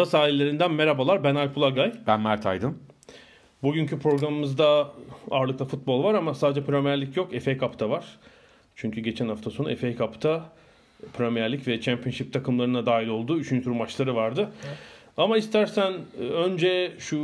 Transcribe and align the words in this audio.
Ada 0.00 0.06
sahillerinden 0.06 0.72
merhabalar. 0.72 1.24
Ben 1.24 1.34
Alp 1.34 1.58
Ulagay. 1.58 1.92
Ben 2.06 2.20
Mert 2.20 2.46
Aydın. 2.46 2.78
Bugünkü 3.62 3.98
programımızda 3.98 4.92
ağırlıkta 5.30 5.64
futbol 5.64 6.04
var 6.04 6.14
ama 6.14 6.34
sadece 6.34 6.64
Premier 6.64 7.00
Lig 7.00 7.16
yok. 7.16 7.40
FA 7.40 7.58
Cup'ta 7.58 7.90
var. 7.90 8.04
Çünkü 8.76 9.00
geçen 9.00 9.28
hafta 9.28 9.50
sonu 9.50 9.76
FA 9.76 9.96
Cup'ta 9.96 10.44
Premier 11.12 11.52
Lig 11.52 11.68
ve 11.68 11.80
Championship 11.80 12.32
takımlarına 12.32 12.86
dahil 12.86 13.08
olduğu 13.08 13.38
3. 13.38 13.64
tur 13.64 13.70
maçları 13.70 14.14
vardı. 14.14 14.50
Ama 15.16 15.36
istersen 15.36 15.92
e, 16.20 16.22
önce 16.22 16.92
şu 16.98 17.18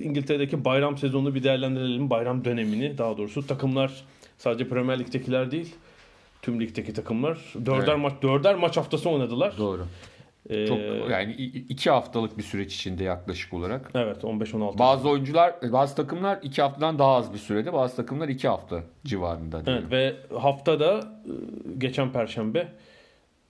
İngiltere'deki 0.00 0.64
bayram 0.64 0.98
sezonunu 0.98 1.34
bir 1.34 1.42
değerlendirelim. 1.42 2.10
Bayram 2.10 2.44
dönemini 2.44 2.98
daha 2.98 3.18
doğrusu. 3.18 3.46
Takımlar 3.46 4.04
sadece 4.38 4.68
Premier 4.68 4.98
Lig'dekiler 4.98 5.50
değil. 5.50 5.74
Tüm 6.42 6.60
ligdeki 6.60 6.92
takımlar 6.92 7.38
dörder 7.66 7.88
Evet. 7.88 7.98
maç 7.98 8.12
dörder 8.22 8.54
maç 8.54 8.76
haftası 8.76 9.10
oynadılar. 9.10 9.58
Doğru. 9.58 9.86
Ee, 10.50 10.66
Çok 10.66 10.78
yani 11.10 11.32
i- 11.32 11.58
iki 11.68 11.90
haftalık 11.90 12.38
bir 12.38 12.42
süreç 12.42 12.74
içinde 12.74 13.04
yaklaşık 13.04 13.54
olarak. 13.54 13.90
Evet 13.94 14.24
15-16. 14.24 14.78
Bazı 14.78 15.08
oyuncular, 15.08 15.54
bazı 15.72 15.96
takımlar 15.96 16.38
iki 16.42 16.62
haftadan 16.62 16.98
daha 16.98 17.14
az 17.14 17.32
bir 17.32 17.38
sürede, 17.38 17.72
bazı 17.72 17.96
takımlar 17.96 18.28
iki 18.28 18.48
hafta 18.48 18.82
civarında. 19.04 19.66
diyelim. 19.66 19.84
Evet 19.92 20.16
ve 20.32 20.36
haftada 20.38 20.98
e, 20.98 21.32
geçen 21.78 22.12
perşembe 22.12 22.68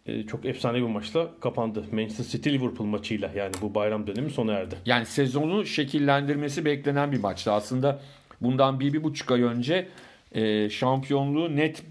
e, 0.07 0.23
çok 0.23 0.45
efsane 0.45 0.77
bir 0.79 0.83
maçla 0.83 1.27
kapandı. 1.41 1.85
Manchester 1.93 2.25
City 2.25 2.51
Liverpool 2.51 2.87
maçıyla 2.87 3.31
yani 3.37 3.53
bu 3.63 3.75
bayram 3.75 4.07
dönemi 4.07 4.31
sona 4.31 4.53
erdi. 4.53 4.75
Yani 4.87 5.07
sezonu 5.07 5.67
şekillendirmesi 5.67 6.65
beklenen 6.65 7.13
bir 7.13 7.21
maçtı. 7.21 7.53
Aslında 7.53 8.01
bundan 8.41 8.81
bir, 8.81 8.93
bir 8.93 9.03
buçuk 9.05 9.31
ay 9.31 9.43
önce 9.43 9.89
e, 10.33 10.71
şampiyonluğu 10.71 11.57
net 11.57 11.83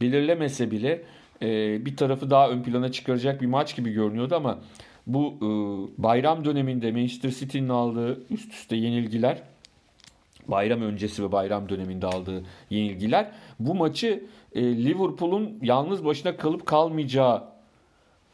belirlemese 0.00 0.70
bile 0.70 1.02
e, 1.42 1.46
bir 1.86 1.96
tarafı 1.96 2.30
daha 2.30 2.50
ön 2.50 2.62
plana 2.62 2.92
çıkaracak 2.92 3.42
bir 3.42 3.46
maç 3.46 3.76
gibi 3.76 3.92
görünüyordu 3.92 4.34
ama 4.34 4.58
bu 5.06 5.34
e, 5.36 5.48
bayram 6.02 6.44
döneminde 6.44 6.92
Manchester 6.92 7.30
City'nin 7.30 7.68
aldığı 7.68 8.20
üst 8.30 8.52
üste 8.52 8.76
yenilgiler 8.76 9.42
bayram 10.48 10.82
öncesi 10.82 11.24
ve 11.24 11.32
bayram 11.32 11.68
döneminde 11.68 12.06
aldığı 12.06 12.44
yenilgiler 12.70 13.30
bu 13.60 13.74
maçı 13.74 14.24
e, 14.54 14.62
Liverpool'un 14.62 15.58
yalnız 15.62 16.04
başına 16.04 16.36
kalıp 16.36 16.66
kalmayacağı 16.66 17.44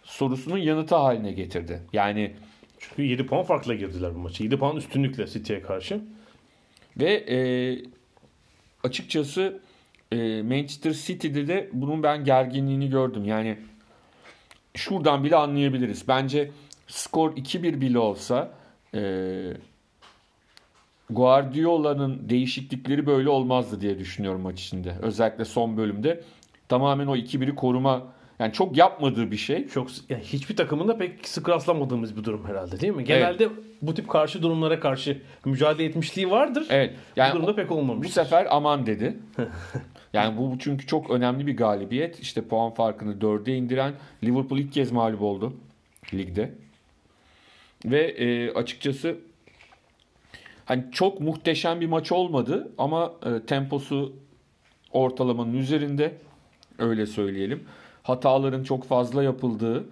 sorusunun 0.02 0.58
yanıtı 0.58 0.94
haline 0.94 1.32
getirdi. 1.32 1.82
Yani 1.92 2.32
Çünkü 2.78 3.02
7 3.02 3.26
puan 3.26 3.42
farkla 3.42 3.74
girdiler 3.74 4.14
bu 4.14 4.18
maçı. 4.18 4.42
7 4.42 4.58
puan 4.58 4.76
üstünlükle 4.76 5.26
City'ye 5.26 5.62
karşı. 5.62 6.00
Ve 6.96 7.12
e, 7.12 7.38
açıkçası 8.84 9.60
e, 10.12 10.42
Manchester 10.42 10.92
City'de 10.92 11.48
de 11.48 11.70
bunun 11.72 12.02
ben 12.02 12.24
gerginliğini 12.24 12.90
gördüm. 12.90 13.24
Yani 13.24 13.58
şuradan 14.74 15.24
bile 15.24 15.36
anlayabiliriz. 15.36 16.08
Bence 16.08 16.50
skor 16.86 17.32
2-1 17.36 17.80
bile 17.80 17.98
olsa 17.98 18.50
e, 18.94 19.00
Guardiola'nın 21.10 22.28
değişiklikleri 22.28 23.06
böyle 23.06 23.28
olmazdı 23.28 23.80
diye 23.80 23.98
düşünüyorum 23.98 24.40
maç 24.40 24.62
içinde. 24.62 24.94
Özellikle 25.02 25.44
son 25.44 25.76
bölümde 25.76 26.24
tamamen 26.68 27.06
o 27.06 27.16
2-1'i 27.16 27.54
koruma 27.54 28.02
yani 28.38 28.52
çok 28.52 28.76
yapmadığı 28.76 29.30
bir 29.30 29.36
şey. 29.36 29.68
Çok 29.68 29.88
yani 30.08 30.22
hiçbir 30.22 30.56
takımında 30.56 30.98
pek 30.98 31.28
sık 31.28 31.48
rastlamadığımız 31.48 32.16
bir 32.16 32.24
durum 32.24 32.44
herhalde 32.48 32.80
değil 32.80 32.92
mi? 32.92 33.04
Genelde 33.04 33.48
bu 33.82 33.94
tip 33.94 34.08
karşı 34.08 34.42
durumlara 34.42 34.80
karşı 34.80 35.22
mücadele 35.44 35.84
etmişliği 35.84 36.30
vardır. 36.30 36.66
Evet. 36.70 36.94
bu 36.94 37.20
Yani 37.20 37.34
durumda 37.34 37.54
pek 37.54 37.70
Bu 37.70 37.74
olmamış. 37.74 38.12
sefer 38.12 38.46
aman 38.50 38.86
dedi. 38.86 39.16
Yani 40.12 40.38
bu 40.38 40.58
çünkü 40.58 40.86
çok 40.86 41.10
önemli 41.10 41.46
bir 41.46 41.56
galibiyet. 41.56 42.20
İşte 42.20 42.42
puan 42.42 42.70
farkını 42.70 43.20
dörde 43.20 43.56
indiren 43.56 43.92
Liverpool 44.24 44.58
ilk 44.58 44.72
kez 44.72 44.92
mağlup 44.92 45.22
oldu 45.22 45.52
ligde. 46.14 46.54
Ve 47.84 48.00
e, 48.00 48.52
açıkçası 48.52 49.16
hani 50.64 50.84
çok 50.92 51.20
muhteşem 51.20 51.80
bir 51.80 51.86
maç 51.86 52.12
olmadı 52.12 52.72
ama 52.78 53.12
e, 53.26 53.46
temposu 53.46 54.12
ortalamanın 54.92 55.54
üzerinde 55.54 56.18
öyle 56.78 57.06
söyleyelim. 57.06 57.64
Hataların 58.02 58.64
çok 58.64 58.84
fazla 58.84 59.22
yapıldığı, 59.22 59.84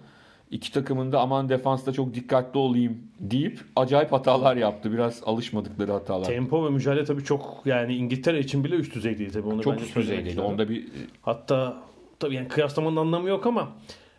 iki 0.51 0.71
takımın 0.71 1.11
da 1.11 1.19
aman 1.19 1.49
defansta 1.49 1.93
çok 1.93 2.13
dikkatli 2.13 2.57
olayım 2.57 2.97
deyip 3.19 3.59
acayip 3.75 4.11
hatalar 4.11 4.55
yaptı. 4.55 4.91
Biraz 4.91 5.21
alışmadıkları 5.25 5.91
hatalar. 5.91 6.25
Tempo 6.25 6.65
ve 6.65 6.69
mücadele 6.69 7.05
tabii 7.05 7.23
çok 7.23 7.61
yani 7.65 7.95
İngiltere 7.95 8.39
için 8.39 8.63
bile 8.63 8.75
üst 8.75 8.95
düzeydeydi 8.95 9.31
tabii 9.31 9.47
onu 9.47 9.61
çok 9.61 9.81
üst 9.81 9.95
düzeydeydi. 9.95 10.41
Onda 10.41 10.69
bir 10.69 10.85
Hatta 11.21 11.77
tabii 12.19 12.35
yani 12.35 12.47
kıyaslamanın 12.47 12.95
anlamı 12.95 13.29
yok 13.29 13.45
ama 13.47 13.71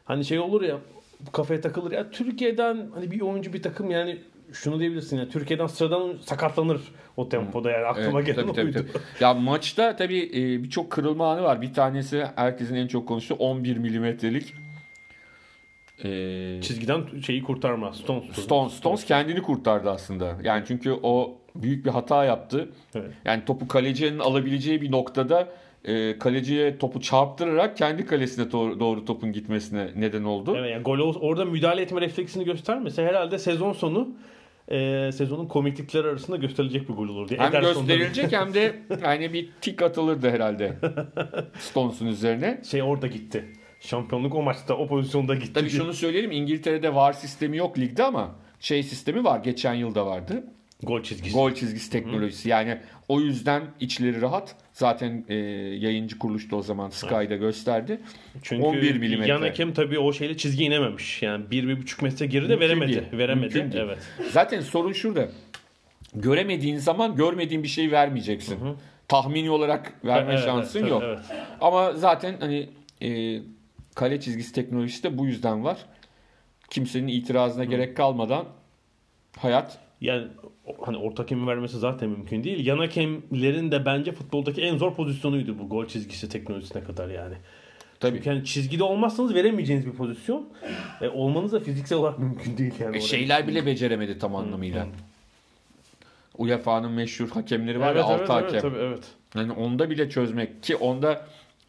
hani 0.04 0.24
şey 0.24 0.38
olur 0.38 0.62
ya 0.62 0.78
kafaya 1.32 1.60
takılır 1.60 1.92
ya 1.92 2.10
Türkiye'den 2.10 2.88
hani 2.94 3.10
bir 3.10 3.20
oyuncu 3.20 3.52
bir 3.52 3.62
takım 3.62 3.90
yani 3.90 4.18
şunu 4.52 4.78
diyebilirsin 4.80 5.16
ya 5.18 5.28
Türkiye'den 5.28 5.66
sıradan 5.66 6.14
sakatlanır 6.20 6.80
o 7.16 7.28
tempoda 7.28 7.70
yani 7.70 7.84
aklıma 7.86 8.18
Evet, 8.20 8.26
gelen 8.26 8.46
tabii, 8.46 8.52
tabii, 8.56 8.66
oydu. 8.66 8.76
tabii. 8.92 9.02
Ya 9.24 9.34
maçta 9.34 9.96
tabii 9.96 10.30
e, 10.34 10.62
birçok 10.62 10.90
kırılma 10.90 11.32
anı 11.32 11.42
var. 11.42 11.62
Bir 11.62 11.74
tanesi 11.74 12.24
herkesin 12.36 12.74
en 12.74 12.86
çok 12.86 13.08
konuştuğu 13.08 13.34
11 13.34 13.76
milimetrelik 13.76 14.54
e, 16.04 16.60
Çizgiden 16.62 17.02
şeyi 17.26 17.42
kurtarma 17.42 17.92
Stones. 17.92 18.24
Stones, 18.32 18.72
Stones 18.72 19.04
kendini 19.04 19.42
kurtardı 19.42 19.90
aslında. 19.90 20.36
Yani 20.44 20.64
çünkü 20.68 20.92
o 21.02 21.38
büyük 21.54 21.84
bir 21.84 21.90
hata 21.90 22.24
yaptı. 22.24 22.68
Evet. 22.94 23.10
Yani 23.24 23.44
topu 23.44 23.68
kalecinin 23.68 24.18
alabileceği 24.18 24.82
bir 24.82 24.90
noktada 24.92 25.48
e, 25.84 26.18
kaleciye 26.18 26.78
topu 26.78 27.00
çarptırarak 27.00 27.76
kendi 27.76 28.06
kalesine 28.06 28.52
doğru, 28.52 28.80
doğru 28.80 29.04
topun 29.04 29.32
gitmesine 29.32 29.88
neden 29.96 30.24
oldu. 30.24 30.54
Evet 30.58 30.70
yani 30.70 30.82
gol 30.82 30.98
ol- 30.98 31.16
orada 31.20 31.44
müdahale 31.44 31.82
etme 31.82 32.00
refleksini 32.00 32.44
göstermese 32.44 33.04
herhalde 33.04 33.38
sezon 33.38 33.72
sonu 33.72 34.08
e, 34.70 35.10
sezonun 35.12 35.46
komiklikleri 35.46 36.06
arasında 36.08 36.36
gösterilecek 36.36 36.88
bir 36.88 36.94
gol 36.94 37.08
olur 37.08 37.28
diye. 37.28 37.40
Hem 37.40 37.48
Ederson'da 37.50 37.94
gösterilecek 37.94 38.40
hem 38.40 38.54
de 38.54 38.74
yani 39.02 39.32
bir 39.32 39.48
tik 39.60 39.82
atılırdı 39.82 40.30
herhalde 40.30 40.72
Stones'un 41.58 42.06
üzerine. 42.06 42.60
şey 42.70 42.82
orada 42.82 43.06
gitti. 43.06 43.44
Şampiyonluk 43.80 44.34
o 44.34 44.42
maçta 44.42 44.74
o 44.74 44.86
pozisyonda 44.88 45.34
gitti. 45.34 45.52
Tabii 45.52 45.70
şunu 45.70 45.92
söyleyelim 45.94 46.32
İngiltere'de 46.32 46.94
VAR 46.94 47.12
sistemi 47.12 47.56
yok 47.56 47.78
ligde 47.78 48.04
ama 48.04 48.34
şey 48.60 48.82
sistemi 48.82 49.24
var. 49.24 49.40
Geçen 49.40 49.74
yılda 49.74 50.06
vardı. 50.06 50.44
gol 50.82 51.02
çizgisi. 51.02 51.34
Gol 51.34 51.54
çizgisi 51.54 51.90
teknolojisi. 51.90 52.48
Yani 52.48 52.78
o 53.08 53.20
yüzden 53.20 53.62
içleri 53.80 54.20
rahat. 54.20 54.56
Zaten 54.72 55.24
e, 55.28 55.34
yayıncı 55.34 56.18
kuruluşta 56.18 56.56
o 56.56 56.62
zaman 56.62 56.90
Sky'da 56.90 57.36
gösterdi. 57.36 58.00
Çünkü 58.42 58.62
11 58.62 58.96
milimetre. 58.98 59.30
yan 59.32 59.42
hakem 59.42 59.72
tabii 59.74 59.98
o 59.98 60.12
şeyle 60.12 60.36
çizgi 60.36 60.64
inememiş. 60.64 61.22
Yani 61.22 61.44
1-1,5 61.44 62.02
metre 62.04 62.26
geride 62.26 62.60
veremedi. 62.60 62.92
değil. 62.92 63.02
Veremedi. 63.12 63.54
Mümkün 63.54 63.72
değil. 63.72 63.84
Evet. 63.84 63.98
Zaten 64.32 64.60
sorun 64.60 64.92
şurada. 64.92 65.28
Göremediğin 66.14 66.76
zaman 66.76 67.16
görmediğin 67.16 67.62
bir 67.62 67.68
şey 67.68 67.90
vermeyeceksin. 67.90 68.58
Tahmini 69.08 69.50
olarak 69.50 69.92
verme 70.04 70.32
Evet, 70.32 70.44
şansın 70.44 70.80
evet, 70.80 70.90
yok. 70.90 71.02
evet. 71.06 71.18
Ama 71.60 71.92
zaten 71.92 72.36
hani 72.40 72.68
e, 73.02 73.40
kale 73.96 74.20
çizgisi 74.20 74.52
teknolojisi 74.52 75.02
de 75.02 75.18
bu 75.18 75.26
yüzden 75.26 75.64
var. 75.64 75.78
Kimsenin 76.70 77.08
itirazına 77.08 77.64
gerek 77.64 77.96
kalmadan 77.96 78.46
hayat 79.36 79.78
Yani 80.00 80.26
hani 80.82 80.96
orta 80.96 81.22
hakemi 81.22 81.46
vermesi 81.46 81.78
zaten 81.78 82.08
mümkün 82.08 82.44
değil. 82.44 82.66
Yan 82.66 82.78
hakemlerin 82.78 83.70
de 83.70 83.86
bence 83.86 84.12
futboldaki 84.12 84.62
en 84.62 84.76
zor 84.76 84.94
pozisyonuydu 84.94 85.58
bu 85.58 85.68
gol 85.68 85.86
çizgisi 85.86 86.28
teknolojisine 86.28 86.84
kadar 86.84 87.08
yani. 87.08 87.34
tabii. 88.00 88.16
Çünkü 88.16 88.28
yani 88.28 88.44
çizgide 88.44 88.84
olmazsanız 88.84 89.34
veremeyeceğiniz 89.34 89.86
bir 89.86 89.92
pozisyon. 89.92 90.48
E, 91.00 91.08
olmanız 91.08 91.52
da 91.52 91.60
fiziksel 91.60 91.98
olarak 91.98 92.18
mümkün 92.28 92.58
değil 92.58 92.74
yani. 92.80 92.96
E, 92.96 93.00
şeyler 93.00 93.48
bile 93.48 93.66
beceremedi 93.66 94.18
tam 94.18 94.36
anlamıyla. 94.36 94.86
UEFA'nın 96.38 96.90
meşhur 96.90 97.28
hakemleri 97.28 97.80
var 97.80 97.92
evet, 97.92 98.04
ya 98.04 98.16
evet, 98.16 98.30
6 98.30 98.32
evet, 98.32 98.46
hakem. 98.46 98.60
tabii, 98.60 98.82
evet. 98.82 99.04
Yani 99.34 99.52
onda 99.52 99.90
bile 99.90 100.10
çözmek 100.10 100.62
ki 100.62 100.76
onda 100.76 101.26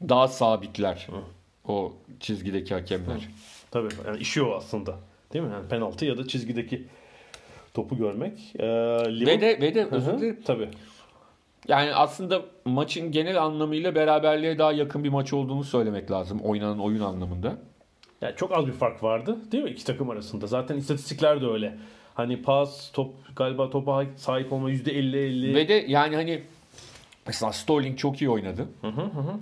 daha 0.09 0.27
sabitler 0.27 1.07
o 1.67 1.93
çizgideki 2.19 2.73
hakemler. 2.73 3.29
Tabii 3.71 3.87
yani 4.07 4.17
işi 4.19 4.43
o 4.43 4.55
aslında. 4.55 4.95
Değil 5.33 5.45
mi? 5.45 5.51
Yani 5.53 5.67
penaltı 5.67 6.05
ya 6.05 6.17
da 6.17 6.27
çizgideki 6.27 6.87
topu 7.73 7.97
görmek. 7.97 8.39
Ee, 8.59 8.67
Ve 9.25 9.41
de 9.41 9.61
ve 9.61 9.75
de 9.75 9.85
özür 9.85 10.17
dilerim. 10.17 10.39
Tabii. 10.45 10.69
Yani 11.67 11.93
aslında 11.93 12.41
maçın 12.65 13.11
genel 13.11 13.43
anlamıyla 13.43 13.95
beraberliğe 13.95 14.57
daha 14.59 14.71
yakın 14.71 15.03
bir 15.03 15.09
maç 15.09 15.33
olduğunu 15.33 15.63
söylemek 15.63 16.11
lazım 16.11 16.39
oynanan 16.39 16.79
oyun 16.79 17.01
anlamında. 17.01 17.57
Yani 18.21 18.35
çok 18.35 18.57
az 18.57 18.67
bir 18.67 18.71
fark 18.71 19.03
vardı 19.03 19.37
değil 19.51 19.63
mi 19.63 19.69
iki 19.69 19.85
takım 19.85 20.09
arasında? 20.09 20.47
Zaten 20.47 20.77
istatistikler 20.77 21.41
de 21.41 21.45
öyle. 21.47 21.77
Hani 22.13 22.41
pas, 22.41 22.91
top 22.91 23.13
galiba 23.35 23.69
topa 23.69 24.05
sahip 24.15 24.53
olma 24.53 24.71
%50-50. 24.71 25.55
Ve 25.55 25.67
de 25.67 25.73
yani 25.87 26.15
hani 26.15 26.43
mesela 27.27 27.53
Sterling 27.53 27.97
çok 27.97 28.21
iyi 28.21 28.29
oynadı. 28.29 28.67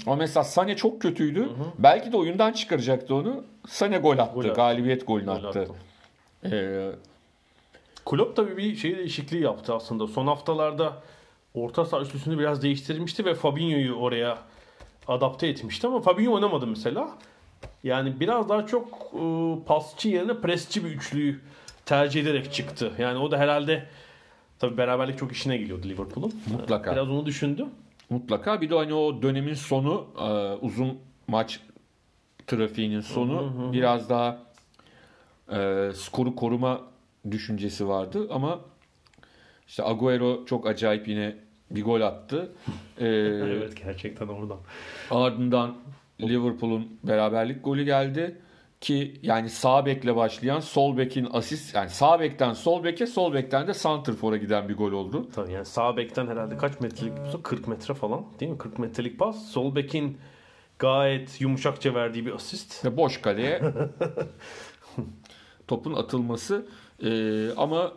Ama 0.05 0.15
mesela 0.15 0.43
Sane 0.43 0.75
çok 0.75 1.01
kötüydü. 1.01 1.49
Belki 1.79 2.11
de 2.11 2.17
oyundan 2.17 2.51
çıkaracaktı 2.51 3.15
onu. 3.15 3.43
Sane 3.67 3.97
gol 3.97 4.17
attı. 4.17 4.33
Gol 4.33 4.39
attı. 4.45 4.53
Galibiyet 4.53 5.07
golünü 5.07 5.25
Gol 5.25 5.43
attı. 5.43 5.47
attı. 5.47 5.67
Ee, 6.51 6.91
Klopp 8.05 8.35
tabii 8.35 8.57
bir 8.57 8.75
şey 8.75 8.97
değişikliği 8.97 9.43
yaptı 9.43 9.75
aslında. 9.75 10.07
Son 10.07 10.27
haftalarda 10.27 10.93
orta 11.53 11.85
saha 11.85 12.01
üçlüsünü 12.01 12.39
biraz 12.39 12.61
değiştirmişti 12.63 13.25
ve 13.25 13.33
Fabinho'yu 13.35 13.93
oraya 13.95 14.37
adapte 15.07 15.47
etmişti 15.47 15.87
ama 15.87 16.01
Fabinho 16.01 16.33
oynamadı 16.33 16.67
mesela. 16.67 17.09
Yani 17.83 18.19
biraz 18.19 18.49
daha 18.49 18.65
çok 18.65 18.87
e, 19.13 19.19
pasçı 19.67 20.09
yerine 20.09 20.33
presçi 20.41 20.85
bir 20.85 20.89
üçlüyü 20.89 21.39
tercih 21.85 22.21
ederek 22.21 22.53
çıktı. 22.53 22.91
Yani 22.97 23.19
o 23.19 23.31
da 23.31 23.37
herhalde 23.37 23.85
tabii 24.59 24.77
beraberlik 24.77 25.17
çok 25.17 25.31
işine 25.31 25.57
geliyordu 25.57 25.87
Liverpool'un. 25.89 26.33
Mutlaka. 26.51 26.91
Biraz 26.91 27.09
onu 27.09 27.25
düşündü. 27.25 27.65
mutlaka. 28.09 28.61
Bir 28.61 28.69
de 28.69 28.75
hani 28.75 28.93
o 28.93 29.21
dönemin 29.21 29.53
sonu 29.53 30.05
e, 30.19 30.53
uzun 30.65 30.97
maç 31.27 31.59
trafiğinin 32.47 33.01
sonu 33.01 33.69
biraz 33.73 34.09
daha 34.09 34.37
e, 35.51 35.89
skoru 35.95 36.35
koruma 36.35 36.81
düşüncesi 37.31 37.87
vardı 37.87 38.27
ama 38.31 38.59
işte 39.67 39.83
Agüero 39.83 40.45
çok 40.45 40.67
acayip 40.67 41.07
yine 41.07 41.35
bir 41.71 41.83
gol 41.83 42.01
attı. 42.01 42.51
Ee, 42.99 43.05
Evet 43.07 43.83
gerçekten 43.85 44.27
oradan. 44.27 44.57
Ardından 45.11 45.75
Liverpool'un 46.21 46.99
beraberlik 47.03 47.63
golü 47.63 47.83
geldi 47.83 48.41
ki 48.85 49.13
yani 49.23 49.49
sağ 49.49 49.85
bekle 49.85 50.15
başlayan 50.15 50.59
sol 50.59 50.97
bekin 50.97 51.27
asist 51.33 51.75
yani 51.75 51.89
sağ 51.89 52.19
bekten 52.19 52.53
sol 52.53 52.83
beke 52.83 53.07
sol 53.07 53.33
bekten 53.33 53.67
de 53.67 53.73
santrfora 53.73 54.37
giden 54.37 54.69
bir 54.69 54.77
gol 54.77 54.91
oldu. 54.91 55.29
Tabii 55.35 55.51
yani 55.51 55.65
sağ 55.65 55.97
bekten 55.97 56.27
herhalde 56.27 56.57
kaç 56.57 56.79
metrelik 56.79 57.13
40 57.43 57.67
metre 57.67 57.93
falan 57.93 58.25
değil 58.39 58.51
mi? 58.51 58.57
40 58.57 58.79
metrelik 58.79 59.19
pas. 59.19 59.45
Sol 59.47 59.75
bekin 59.75 60.17
gayet 60.79 61.41
yumuşakça 61.41 61.93
verdiği 61.93 62.25
bir 62.25 62.31
asist. 62.31 62.85
Ve 62.85 62.97
boş 62.97 63.21
kaleye 63.21 63.61
topun 65.67 65.93
atılması 65.93 66.65
Ee, 67.03 67.49
ama 67.57 67.93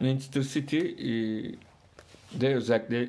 Manchester 0.00 0.42
City 0.42 0.78
e, 0.78 1.10
de 2.40 2.54
özellikle 2.54 3.08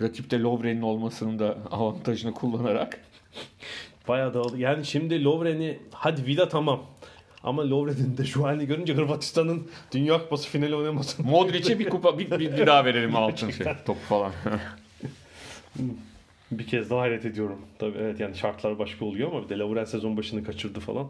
rakipte 0.00 0.40
Lovren'in 0.40 0.82
olmasının 0.82 1.38
da 1.38 1.58
avantajını 1.70 2.34
kullanarak 2.34 3.00
Bayağı 4.08 4.34
dağıldı. 4.34 4.58
Yani 4.58 4.84
şimdi 4.84 5.24
Lovren'i 5.24 5.78
hadi 5.92 6.26
Vida 6.26 6.48
tamam. 6.48 6.82
Ama 7.44 7.70
Lovren'in 7.70 8.16
de 8.16 8.24
şu 8.24 8.44
halini 8.44 8.66
görünce 8.66 8.94
Hırvatistan'ın 8.94 9.70
Dünya 9.92 10.18
Kupası 10.18 10.48
finali 10.48 10.74
oynaması. 10.74 11.22
Modric'e 11.26 11.78
bir 11.78 11.88
kupa 11.88 12.18
bir, 12.18 12.30
bir, 12.30 12.56
bir 12.56 12.66
daha 12.66 12.84
verelim 12.84 13.16
altın 13.16 13.50
şey 13.50 13.66
topu 13.86 14.00
falan. 14.08 14.32
Bir 16.50 16.66
kez 16.66 16.90
daha 16.90 17.00
hayret 17.00 17.24
ediyorum. 17.24 17.58
Tabii 17.78 17.98
evet 17.98 18.20
yani 18.20 18.36
şartlar 18.36 18.78
başka 18.78 19.04
oluyor 19.04 19.32
ama 19.32 19.44
bir 19.44 19.48
de 19.48 19.58
Lovren 19.58 19.84
sezon 19.84 20.16
başını 20.16 20.44
kaçırdı 20.44 20.80
falan. 20.80 21.06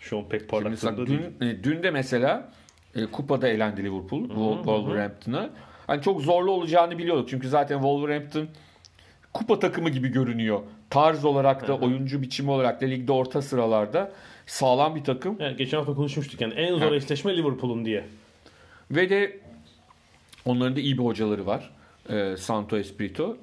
Şu 0.00 0.18
an 0.18 0.28
pek 0.28 0.48
parlak 0.48 0.82
durumda 0.82 1.06
değil. 1.06 1.20
dün, 1.40 1.46
e, 1.46 1.64
dün 1.64 1.82
de 1.82 1.90
mesela 1.90 2.52
e, 2.94 3.06
kupada 3.06 3.48
elendi 3.48 3.84
Liverpool 3.84 4.24
Wol- 4.28 4.56
Wolverhampton'a. 4.56 5.50
Hani 5.86 6.02
çok 6.02 6.20
zorlu 6.20 6.50
olacağını 6.50 6.98
biliyorduk. 6.98 7.28
Çünkü 7.28 7.48
zaten 7.48 7.74
Wolverhampton 7.74 8.48
kupa 9.32 9.58
takımı 9.58 9.90
gibi 9.90 10.08
görünüyor. 10.08 10.60
Tarz 10.92 11.24
olarak 11.24 11.68
da 11.68 11.76
oyuncu 11.78 12.22
biçimi 12.22 12.50
olarak 12.50 12.80
da 12.80 12.86
ligde 12.86 13.12
orta 13.12 13.42
sıralarda 13.42 14.12
sağlam 14.46 14.94
bir 14.96 15.04
takım. 15.04 15.36
Yani 15.40 15.56
geçen 15.56 15.78
hafta 15.78 15.94
konuşmuştuk 15.94 16.40
yani 16.40 16.54
en 16.54 16.78
zor 16.78 16.88
Ha. 16.88 16.94
eşleşme 16.94 17.36
Liverpool'un 17.36 17.84
diye. 17.84 18.04
Ve 18.90 19.10
de 19.10 19.40
onların 20.44 20.76
da 20.76 20.80
iyi 20.80 20.98
bir 20.98 21.04
hocaları 21.04 21.46
var. 21.46 21.70
E, 22.08 22.36
Santo 22.36 22.78
Espirito. 22.78 23.36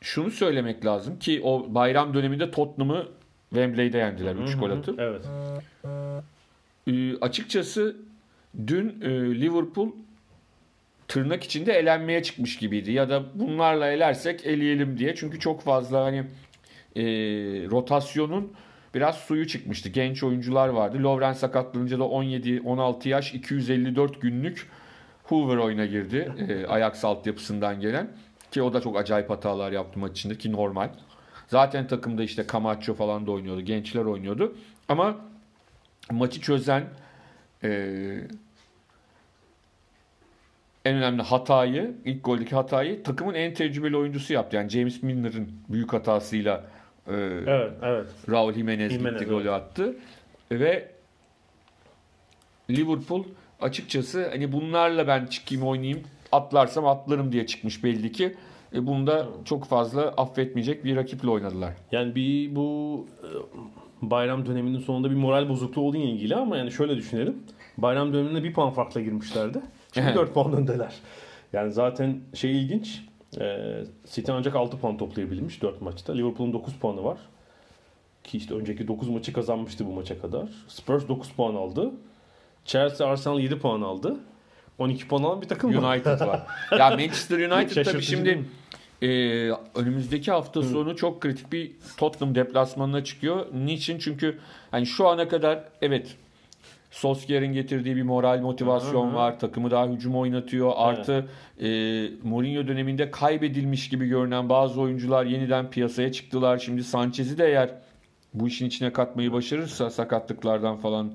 Şunu 0.00 0.30
söylemek 0.30 0.84
lazım 0.86 1.18
ki 1.18 1.40
o 1.44 1.66
bayram 1.74 2.14
döneminde 2.14 2.50
Tottenham'ı 2.50 3.08
Wembley'de 3.50 3.98
yendiler 3.98 4.36
3 4.36 4.58
gol 4.58 4.70
atıp. 4.70 5.00
Evet. 5.00 5.22
Ee, 6.88 7.16
açıkçası 7.20 7.96
dün 8.66 9.00
e, 9.02 9.10
Liverpool 9.40 9.88
tırnak 11.08 11.44
içinde 11.44 11.72
elenmeye 11.72 12.22
çıkmış 12.22 12.58
gibiydi. 12.58 12.92
Ya 12.92 13.08
da 13.08 13.22
bunlarla 13.34 13.90
elersek 13.90 14.46
eleyelim 14.46 14.98
diye. 14.98 15.14
Çünkü 15.14 15.40
çok 15.40 15.62
fazla 15.62 16.04
hani 16.04 16.18
e, 16.96 17.02
rotasyonun 17.70 18.52
biraz 18.94 19.16
suyu 19.16 19.46
çıkmıştı. 19.46 19.88
Genç 19.88 20.22
oyuncular 20.22 20.68
vardı. 20.68 21.02
Lovren 21.02 21.32
sakatlanınca 21.32 21.98
da 21.98 22.02
17-16 22.02 23.08
yaş 23.08 23.34
254 23.34 24.20
günlük 24.20 24.68
Hoover 25.22 25.56
oyuna 25.56 25.86
girdi. 25.86 26.32
E, 26.48 26.66
Ajax 26.68 27.04
altyapısından 27.04 27.80
gelen. 27.80 28.10
Ki 28.50 28.62
o 28.62 28.72
da 28.72 28.80
çok 28.80 28.96
acayip 28.96 29.30
hatalar 29.30 29.72
yaptı 29.72 29.98
maç 29.98 30.12
içinde 30.12 30.34
ki 30.38 30.52
normal. 30.52 30.88
Zaten 31.48 31.86
takımda 31.86 32.22
işte 32.22 32.44
Camacho 32.52 32.94
falan 32.94 33.26
da 33.26 33.30
oynuyordu. 33.30 33.60
Gençler 33.60 34.04
oynuyordu. 34.04 34.56
Ama 34.88 35.16
maçı 36.10 36.40
çözen 36.40 36.84
e, 37.64 37.90
en 40.86 40.96
önemli 40.96 41.22
hatayı, 41.22 41.94
ilk 42.04 42.24
goldeki 42.24 42.54
hatayı 42.54 43.02
takımın 43.02 43.34
en 43.34 43.54
tecrübeli 43.54 43.96
oyuncusu 43.96 44.32
yaptı. 44.32 44.56
Yani 44.56 44.70
James 44.70 45.02
Milner'ın 45.02 45.48
büyük 45.68 45.92
hatasıyla 45.92 46.64
e, 47.08 47.12
Evet, 47.46 47.72
evet. 47.82 48.06
Raul 48.30 48.52
Jimenez, 48.52 48.92
Jimenez, 48.92 49.20
gitti 49.20 49.30
golü 49.30 49.50
attı. 49.50 49.96
Ve 50.52 50.88
Liverpool 52.70 53.24
açıkçası 53.60 54.28
hani 54.30 54.52
bunlarla 54.52 55.08
ben 55.08 55.26
çıkayım 55.26 55.66
oynayayım 55.66 56.02
atlarsam 56.32 56.86
atlarım 56.86 57.32
diye 57.32 57.46
çıkmış 57.46 57.84
belli 57.84 58.12
ki. 58.12 58.34
E, 58.74 58.86
bunda 58.86 59.26
çok 59.44 59.64
fazla 59.64 60.02
affetmeyecek 60.02 60.84
bir 60.84 60.96
rakiple 60.96 61.30
oynadılar. 61.30 61.72
Yani 61.92 62.14
bir 62.14 62.56
bu 62.56 63.06
e, 63.22 63.28
bayram 64.10 64.46
döneminin 64.46 64.78
sonunda 64.78 65.10
bir 65.10 65.16
moral 65.16 65.48
bozukluğu 65.48 65.82
olduğu 65.82 65.96
ilgili 65.96 66.34
ama 66.34 66.56
yani 66.56 66.72
şöyle 66.72 66.96
düşünelim. 66.96 67.42
Bayram 67.78 68.12
döneminde 68.12 68.44
bir 68.44 68.52
puan 68.52 68.70
farkla 68.70 69.00
girmişlerdi. 69.00 69.58
Şimdi 69.96 70.14
4 70.14 70.34
puan 70.34 70.52
öndeler. 70.52 70.94
Yani 71.52 71.72
zaten 71.72 72.20
şey 72.34 72.62
ilginç. 72.62 73.02
E, 73.40 73.58
City 74.06 74.32
ancak 74.32 74.56
6 74.56 74.78
puan 74.78 74.96
toplayabilmiş 74.96 75.62
4 75.62 75.82
maçta. 75.82 76.12
Liverpool'un 76.12 76.52
9 76.52 76.74
puanı 76.74 77.04
var. 77.04 77.18
Ki 78.24 78.38
işte 78.38 78.54
önceki 78.54 78.88
9 78.88 79.08
maçı 79.08 79.32
kazanmıştı 79.32 79.86
bu 79.86 79.92
maça 79.92 80.20
kadar. 80.20 80.48
Spurs 80.68 81.08
9 81.08 81.28
puan 81.28 81.54
aldı. 81.54 81.90
Chelsea 82.64 83.08
Arsenal 83.08 83.40
7 83.40 83.58
puan 83.58 83.82
aldı. 83.82 84.16
12 84.78 85.08
puan 85.08 85.22
alan 85.22 85.42
bir 85.42 85.48
takım 85.48 85.76
var. 85.76 85.94
United 85.94 86.20
var. 86.20 86.46
ya 86.78 86.90
Manchester 86.90 87.50
United 87.50 87.84
tabii 87.84 88.02
şimdi 88.02 88.44
e, 89.02 89.08
önümüzdeki 89.74 90.30
hafta 90.30 90.62
sonu 90.62 90.96
çok 90.96 91.20
kritik 91.20 91.52
bir 91.52 91.72
Tottenham 91.96 92.34
deplasmanına 92.34 93.04
çıkıyor. 93.04 93.46
Niçin? 93.54 93.98
Çünkü 93.98 94.38
hani 94.70 94.86
şu 94.86 95.08
ana 95.08 95.28
kadar 95.28 95.64
evet 95.82 96.16
Solskjaer'in 96.90 97.52
getirdiği 97.52 97.96
bir 97.96 98.02
moral 98.02 98.40
motivasyon 98.40 99.06
Hı 99.06 99.10
hı. 99.10 99.14
var. 99.14 99.40
Takımı 99.40 99.70
daha 99.70 99.86
hücum 99.86 100.16
oynatıyor. 100.16 100.72
Artı 100.76 101.28
e, 101.60 101.68
Mourinho 102.22 102.68
döneminde 102.68 103.10
kaybedilmiş 103.10 103.88
gibi 103.88 104.08
görünen 104.08 104.48
bazı 104.48 104.80
oyuncular 104.80 105.24
yeniden 105.24 105.70
piyasaya 105.70 106.12
çıktılar. 106.12 106.58
Şimdi 106.58 106.84
Sanchez'i 106.84 107.38
de 107.38 107.46
eğer 107.46 107.70
bu 108.34 108.48
işin 108.48 108.66
içine 108.66 108.92
katmayı 108.92 109.32
başarırsa 109.32 109.90
sakatlıklardan 109.90 110.76
falan 110.76 111.12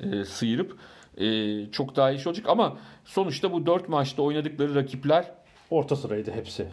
e, 0.00 0.24
sıyırıp 0.24 0.76
e, 1.18 1.26
çok 1.72 1.96
daha 1.96 2.10
iyi 2.10 2.20
olacak. 2.26 2.48
Ama 2.48 2.78
sonuçta 3.04 3.52
bu 3.52 3.66
dört 3.66 3.88
maçta 3.88 4.22
oynadıkları 4.22 4.74
rakipler 4.74 5.24
Orta 5.70 5.96
sıraydı 5.96 6.30
hepsi. 6.30 6.66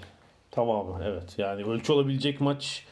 Tamamı 0.51 1.03
evet. 1.03 1.35
Yani 1.37 1.63
ölçü 1.63 1.93
olabilecek 1.93 2.41
maç 2.41 2.85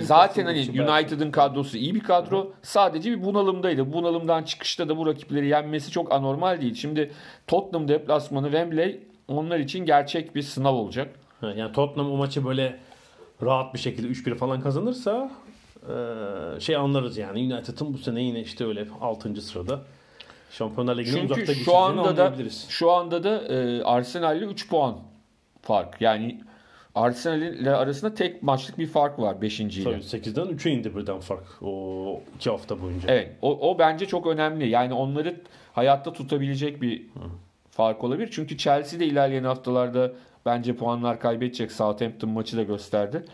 Zaten 0.00 0.44
hani. 0.44 0.58
United'ın 0.60 1.30
kadrosu 1.30 1.76
iyi 1.76 1.94
bir 1.94 2.00
kadro. 2.00 2.52
Sadece 2.62 3.10
bir 3.10 3.24
bunalımdaydı. 3.24 3.92
Bunalımdan 3.92 4.42
çıkışta 4.42 4.88
da 4.88 4.96
bu 4.96 5.06
rakipleri 5.06 5.48
yenmesi 5.48 5.90
çok 5.90 6.12
anormal 6.12 6.60
değil. 6.60 6.74
Şimdi 6.74 7.12
Tottenham 7.46 7.88
deplasmanı 7.88 8.46
Wembley 8.46 9.00
onlar 9.28 9.58
için 9.58 9.84
gerçek 9.84 10.34
bir 10.34 10.42
sınav 10.42 10.74
olacak. 10.74 11.14
Yani 11.42 11.72
Tottenham 11.72 12.12
o 12.12 12.16
maçı 12.16 12.44
böyle 12.44 12.78
rahat 13.42 13.74
bir 13.74 13.78
şekilde 13.78 14.06
3-1 14.08 14.34
falan 14.34 14.60
kazanırsa 14.60 15.30
eee, 15.88 16.60
şey 16.60 16.76
anlarız 16.76 17.18
yani. 17.18 17.54
United'ın 17.54 17.94
bu 17.94 17.98
sene 17.98 18.22
yine 18.22 18.40
işte 18.40 18.66
öyle 18.66 18.86
6. 19.00 19.42
sırada 19.42 19.80
Şampiyonlar 20.50 20.96
Ligi'ne 20.96 21.16
uzakta 21.16 21.34
Çünkü 21.34 21.46
geçeceğini 21.46 21.64
şu 21.64 21.76
anda 21.76 22.16
da 22.16 22.34
şu 22.68 22.90
anda 22.90 23.24
da 23.24 23.54
e, 23.54 23.82
Arsenal'le 23.82 24.42
3 24.42 24.68
puan 24.68 24.98
fark. 25.62 26.00
Yani 26.00 26.40
Arsenal 26.98 27.42
ile 27.42 27.70
arasında 27.70 28.14
tek 28.14 28.42
maçlık 28.42 28.78
bir 28.78 28.86
fark 28.86 29.18
var 29.18 29.42
5. 29.42 29.60
ile. 29.60 29.84
Tabii 29.84 29.94
8'den 29.94 30.46
3'e 30.46 30.72
indi 30.72 30.96
birden 30.96 31.20
fark 31.20 31.62
o 31.62 32.20
2 32.36 32.50
hafta 32.50 32.82
boyunca. 32.82 33.08
Evet 33.08 33.32
o, 33.42 33.70
o 33.70 33.78
bence 33.78 34.06
çok 34.06 34.26
önemli. 34.26 34.68
Yani 34.68 34.94
onları 34.94 35.40
hayatta 35.72 36.12
tutabilecek 36.12 36.82
bir 36.82 37.06
fark 37.70 38.04
olabilir. 38.04 38.28
Çünkü 38.32 38.56
Chelsea 38.56 39.00
de 39.00 39.06
ilerleyen 39.06 39.44
haftalarda 39.44 40.12
bence 40.46 40.76
puanlar 40.76 41.20
kaybedecek. 41.20 41.72
Southampton 41.72 42.30
maçı 42.30 42.56
da 42.56 42.62
gösterdi. 42.62 43.24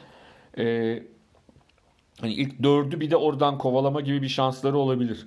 Ee, 0.58 1.02
hani 2.20 2.32
ilk 2.32 2.62
dördü 2.62 3.00
bir 3.00 3.10
de 3.10 3.16
oradan 3.16 3.58
kovalama 3.58 4.00
gibi 4.00 4.22
bir 4.22 4.28
şansları 4.28 4.78
olabilir. 4.78 5.26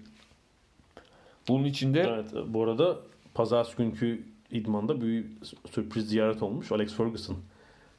Bunun 1.48 1.65
için 1.65 1.94
de 1.94 2.01
Evet 2.01 2.25
bu 2.48 2.63
arada 2.63 2.98
pazartesi 3.34 3.77
günkü 3.77 4.24
idmanda 4.51 5.01
bir 5.01 5.25
sürpriz 5.72 6.10
ziyaret 6.10 6.44
olmuş. 6.44 6.72
Alex 6.72 6.94
Ferguson 6.94 7.38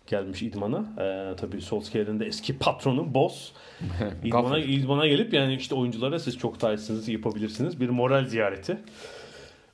gelmiş 0.08 0.42
idmana. 0.42 0.84
Ee, 0.98 1.36
tabii 1.36 1.60
Solskjaer'in 1.60 2.20
de 2.20 2.26
eski 2.26 2.58
patronu, 2.58 3.14
boss. 3.14 3.52
idmana, 4.24 4.58
idmana 4.58 5.06
gelip 5.06 5.32
yani 5.34 5.54
işte 5.54 5.74
oyunculara 5.74 6.18
siz 6.18 6.38
çok 6.38 6.60
daha 6.62 6.72
iyisiniz, 6.72 7.08
yapabilirsiniz. 7.08 7.80
Bir 7.80 7.88
moral 7.88 8.24
ziyareti. 8.26 8.76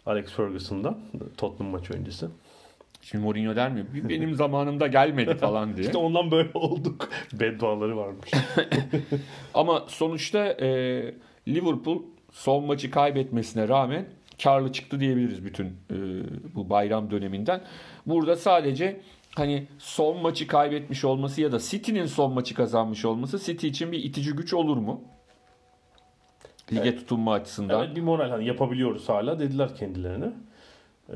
Alex 0.07 0.27
Ferguson'dan 0.33 0.99
Tottenham 1.37 1.73
maçı 1.73 1.93
öncesi. 1.93 2.27
şimdi 3.03 3.25
Mourinho 3.25 3.57
der 3.57 3.73
mi? 3.73 3.87
"Bir 3.95 4.09
Benim 4.09 4.35
zamanımda 4.35 4.87
gelmedi 4.87 5.35
falan 5.41 5.77
diye. 5.77 5.87
İşte 5.87 5.99
ondan 5.99 6.31
böyle 6.31 6.51
olduk. 6.55 7.09
Bedduaları 7.33 7.97
varmış. 7.97 8.31
Ama 9.55 9.85
sonuçta 9.89 10.47
e, 10.47 10.69
Liverpool 11.49 12.03
son 12.33 12.65
maçı 12.65 12.91
kaybetmesine 12.91 13.69
rağmen 13.69 14.07
karlı 14.43 14.73
çıktı 14.73 15.01
diyebiliriz 15.01 15.45
bütün 15.45 15.67
e, 15.67 15.97
bu 16.55 16.71
bayram 16.71 17.11
döneminden. 17.11 17.61
Burada 18.07 18.37
sadece 18.37 19.01
hani 19.37 19.67
son 19.79 20.23
maçı 20.23 20.47
kaybetmiş 20.47 21.05
olması 21.05 21.41
ya 21.41 21.53
da 21.53 21.59
City'nin 21.59 22.07
son 22.07 22.33
maçı 22.33 22.55
kazanmış 22.55 23.05
olması 23.05 23.39
City 23.45 23.67
için 23.69 23.93
bir 23.93 24.05
itici 24.05 24.33
güç 24.33 24.55
olur 24.55 24.77
mu? 24.77 25.01
Lige 26.73 26.97
tutunma 26.97 27.33
açısından. 27.33 27.85
Evet 27.85 27.97
bir 27.97 28.01
moral 28.01 28.31
hani 28.31 28.47
yapabiliyoruz 28.47 29.09
hala 29.09 29.39
dediler 29.39 29.75
kendilerine. 29.77 30.33
Ee, 31.11 31.15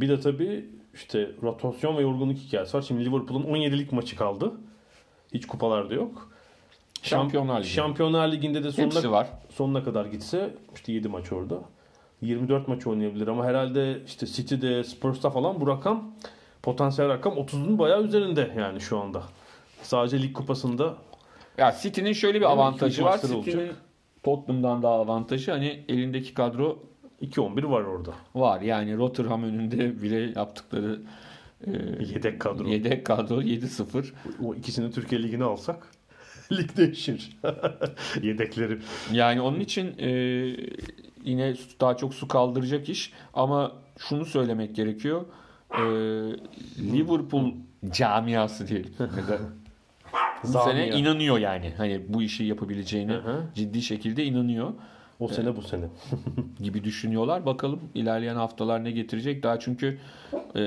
bir 0.00 0.08
de 0.08 0.20
tabii 0.20 0.66
işte 0.94 1.30
rotasyon 1.42 1.96
ve 1.96 2.02
yorgunluk 2.02 2.36
hikayesi 2.38 2.76
var. 2.76 2.82
Şimdi 2.82 3.04
Liverpool'un 3.04 3.42
17'lik 3.42 3.92
maçı 3.92 4.16
kaldı. 4.16 4.52
Hiç 5.34 5.46
kupalarda 5.46 5.94
yok. 5.94 6.30
Şamp- 7.02 7.08
Şampiyonlar 7.08 7.60
Ligi. 7.60 7.68
Şampiyonlar 7.68 8.32
Ligi'nde 8.32 8.64
de 8.64 8.68
Hepsi 8.68 9.00
sonuna, 9.00 9.12
var. 9.12 9.28
sonuna 9.50 9.84
kadar 9.84 10.06
gitse 10.06 10.54
işte 10.74 10.92
7 10.92 11.08
maç 11.08 11.32
orada. 11.32 11.60
24 12.22 12.68
maç 12.68 12.86
oynayabilir 12.86 13.28
ama 13.28 13.44
herhalde 13.44 14.02
işte 14.06 14.26
City'de, 14.26 14.84
Spurs'ta 14.84 15.30
falan 15.30 15.60
bu 15.60 15.66
rakam 15.66 16.12
potansiyel 16.66 17.10
rakam 17.10 17.34
30'un 17.34 17.78
bayağı 17.78 18.02
üzerinde 18.02 18.50
yani 18.58 18.80
şu 18.80 18.98
anda. 18.98 19.22
Sadece 19.82 20.22
lig 20.22 20.32
kupasında 20.36 20.94
Ya 21.58 21.74
City'nin 21.82 22.12
şöyle 22.12 22.40
bir 22.40 22.44
avantajı 22.44 23.04
var. 23.04 23.20
City'nin. 23.20 23.72
Tottenham'dan 24.22 24.82
daha 24.82 24.92
avantajı 24.94 25.50
hani 25.50 25.84
elindeki 25.88 26.34
kadro 26.34 26.78
2-11 27.22 27.70
var 27.70 27.82
orada. 27.82 28.10
var. 28.34 28.60
Yani 28.60 28.96
Rotterdam 28.96 29.44
önünde 29.44 30.02
bile 30.02 30.32
yaptıkları 30.36 31.00
e, 31.66 31.70
Yedek 32.14 32.40
kadro. 32.40 32.68
Yedek 32.68 33.06
kadro 33.06 33.42
7-0. 33.42 34.04
O 34.44 34.54
ikisini 34.54 34.90
Türkiye 34.90 35.22
Ligi'ne 35.22 35.44
alsak 35.44 35.86
lig 36.52 36.76
değişir. 36.76 37.38
Yedekleri. 38.22 38.78
Yani 39.12 39.40
onun 39.40 39.60
için 39.60 39.98
e, 39.98 40.08
yine 41.24 41.54
daha 41.80 41.96
çok 41.96 42.14
su 42.14 42.28
kaldıracak 42.28 42.88
iş. 42.88 43.12
Ama 43.34 43.72
şunu 43.98 44.24
söylemek 44.24 44.76
gerekiyor. 44.76 45.24
E, 45.70 45.82
Liverpool 46.78 47.52
camiası 47.92 48.68
diyelim. 48.68 48.94
Bu 50.44 50.58
sene 50.58 50.88
inanıyor 50.88 51.38
yani. 51.38 51.72
Hani 51.76 52.02
bu 52.08 52.22
işi 52.22 52.44
hı. 53.14 53.42
ciddi 53.54 53.82
şekilde 53.82 54.24
inanıyor 54.24 54.72
O 55.20 55.28
sene 55.28 55.56
bu 55.56 55.62
sene. 55.62 55.84
gibi 56.60 56.84
düşünüyorlar. 56.84 57.46
Bakalım 57.46 57.80
ilerleyen 57.94 58.36
haftalar 58.36 58.84
ne 58.84 58.90
getirecek. 58.90 59.42
Daha 59.42 59.60
çünkü 59.60 59.98
e, 60.32 60.60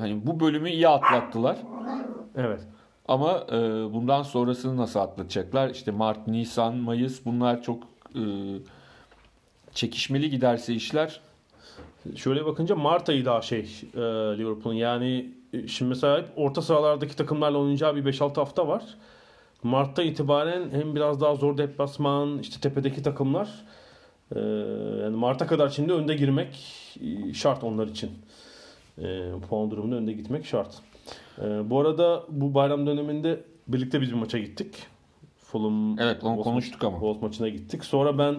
hani 0.00 0.26
bu 0.26 0.40
bölümü 0.40 0.70
iyi 0.70 0.88
atlattılar. 0.88 1.56
Evet. 2.36 2.60
Ama 3.08 3.46
e, 3.52 3.58
bundan 3.92 4.22
sonrasını 4.22 4.76
nasıl 4.76 5.00
atlatacaklar? 5.00 5.70
İşte 5.70 5.90
Mart, 5.90 6.26
Nisan, 6.26 6.76
Mayıs 6.76 7.24
bunlar 7.24 7.62
çok 7.62 7.82
e, 8.14 8.22
çekişmeli 9.74 10.30
giderse 10.30 10.74
işler. 10.74 11.20
Şöyle 12.16 12.46
bakınca 12.46 12.76
Mart 12.76 13.08
ayı 13.08 13.24
daha 13.24 13.42
şey 13.42 13.60
e, 13.94 14.00
Liverpool'un 14.38 14.74
yani 14.74 15.30
e, 15.52 15.68
şimdi 15.68 15.88
mesela 15.88 16.18
hep 16.18 16.28
orta 16.36 16.62
sahalardaki 16.62 17.16
takımlarla 17.16 17.58
oynayacağı 17.58 17.96
bir 17.96 18.04
5-6 18.04 18.34
hafta 18.34 18.68
var. 18.68 18.82
Mart'ta 19.62 20.02
itibaren 20.02 20.70
hem 20.70 20.94
biraz 20.94 21.20
daha 21.20 21.34
zor 21.34 21.58
deplasman 21.58 22.38
işte 22.38 22.60
tepedeki 22.60 23.02
takımlar 23.02 23.48
e, 24.36 24.40
yani 25.02 25.16
Mart'a 25.16 25.46
kadar 25.46 25.68
şimdi 25.68 25.92
önde 25.92 26.14
girmek 26.14 26.58
e, 27.00 27.34
şart 27.34 27.64
onlar 27.64 27.86
için. 27.86 28.10
E, 28.98 29.30
puan 29.48 29.70
durumunda 29.70 29.96
önde 29.96 30.12
gitmek 30.12 30.46
şart. 30.46 30.74
E, 31.38 31.70
bu 31.70 31.80
arada 31.80 32.24
bu 32.28 32.54
bayram 32.54 32.86
döneminde 32.86 33.40
birlikte 33.68 34.00
biz 34.00 34.08
bir 34.08 34.16
maça 34.16 34.38
gittik. 34.38 34.86
Fulham 35.38 35.98
Evet 35.98 36.24
onu 36.24 36.34
Wolves 36.34 36.44
konuştuk 36.44 36.84
ama. 36.84 36.96
Wolves 36.96 37.22
maçına 37.22 37.48
gittik. 37.48 37.84
Sonra 37.84 38.18
ben 38.18 38.36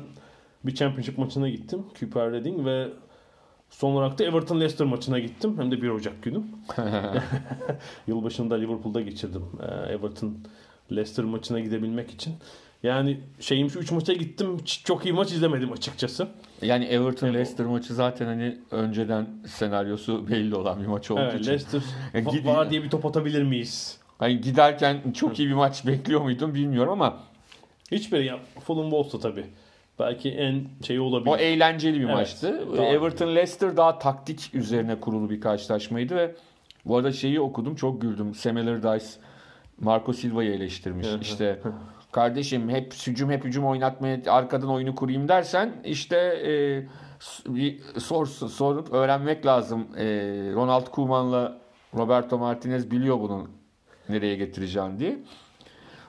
bir 0.64 0.76
Championship 0.76 1.18
maçına 1.18 1.50
gittim. 1.50 1.86
Cooper 2.00 2.32
Reading 2.32 2.66
ve 2.66 2.88
son 3.78 3.92
olarak 3.92 4.20
da 4.20 4.24
Everton 4.24 4.60
Leicester 4.60 4.88
maçına 4.88 5.20
gittim. 5.20 5.56
Hem 5.58 5.72
de 5.72 5.82
1 5.82 5.90
Ocak 5.90 6.24
günü. 6.24 6.42
Yılbaşında 8.08 8.56
Liverpool'da 8.56 9.02
geçirdim. 9.02 9.44
Ee, 9.62 9.94
Everton 9.94 10.38
Leicester 10.92 11.26
maçına 11.26 11.60
gidebilmek 11.60 12.12
için. 12.12 12.34
Yani 12.84 13.20
şeyim 13.40 13.70
şu 13.70 13.80
3 13.80 13.92
maça 13.92 14.14
gittim. 14.14 14.58
Çok 14.84 15.06
iyi 15.06 15.14
maç 15.14 15.32
izlemedim 15.32 15.72
açıkçası. 15.72 16.28
Yani 16.62 16.86
Everton 16.86 17.28
Leicester 17.34 17.66
maçı 17.66 17.94
zaten 17.94 18.26
hani 18.26 18.58
önceden 18.72 19.28
senaryosu 19.48 20.28
belli 20.30 20.56
olan 20.56 20.82
bir 20.82 20.88
maç 20.88 21.12
olduğu 21.12 21.22
Evet, 21.22 21.40
için. 21.40 21.52
Leicester 21.52 21.82
Ya 22.14 22.20
va- 22.24 22.32
gidin- 22.32 22.46
var 22.48 22.70
diye 22.70 22.84
bir 22.84 22.90
top 22.90 23.06
atabilir 23.06 23.44
miyiz? 23.44 23.98
Hani 24.20 24.42
giderken 24.42 25.12
çok 25.14 25.40
iyi 25.40 25.50
bir 25.50 25.54
maç 25.54 25.88
bekliyor 25.88 26.22
muydum 26.22 26.54
bilmiyorum 26.54 26.92
ama 26.92 27.20
Hiçbiri 27.92 28.26
ya. 28.26 28.40
Fulham 28.60 28.84
Wolves'ta 28.90 29.20
tabii. 29.20 29.46
Belki 30.00 30.32
en 30.32 30.64
şeyi 30.86 31.00
olabilir. 31.00 31.32
o 31.32 31.38
eğlenceli 31.38 32.00
bir 32.00 32.06
Evet, 32.06 32.16
maçtı. 32.16 32.68
Everton 32.78 33.36
Leicester 33.36 33.78
daha 33.78 34.00
taktik 34.00 34.50
üzerine 34.54 35.00
kurulu 35.00 35.30
bir 35.30 35.42
karşılaşmaydı 35.42 36.16
ve 36.16 36.36
bu 36.86 36.98
arada 36.98 37.12
şeyi 37.12 37.40
okudum 37.42 37.76
çok 37.76 38.02
güldüm. 38.02 38.34
Sam 38.36 38.58
Allardyce 38.58 39.06
Marco 39.80 40.14
Silva'yı 40.14 40.54
eleştirmiş. 40.54 41.08
İşte 41.22 41.60
kardeşim 42.12 42.70
hep 42.70 42.94
hücum 43.08 43.32
hep 43.32 43.44
hücum 43.44 43.66
oynatmaya 43.66 44.20
arkadan 44.28 44.70
oyunu 44.70 44.96
kurayım 44.96 45.28
dersen 45.28 45.74
işte 45.86 46.18
e, 46.18 48.00
sor, 48.00 48.26
sorup 48.26 48.94
öğrenmek 48.94 49.46
lazım. 49.46 49.88
E, 49.98 50.06
Ronald 50.54 50.88
Koeman'la 50.88 51.58
Roberto 51.98 52.38
Martinez 52.38 52.92
biliyor 52.92 53.20
bunun 53.20 53.50
nereye 54.10 54.36
getireceğini 54.36 55.00
diye. 55.00 55.20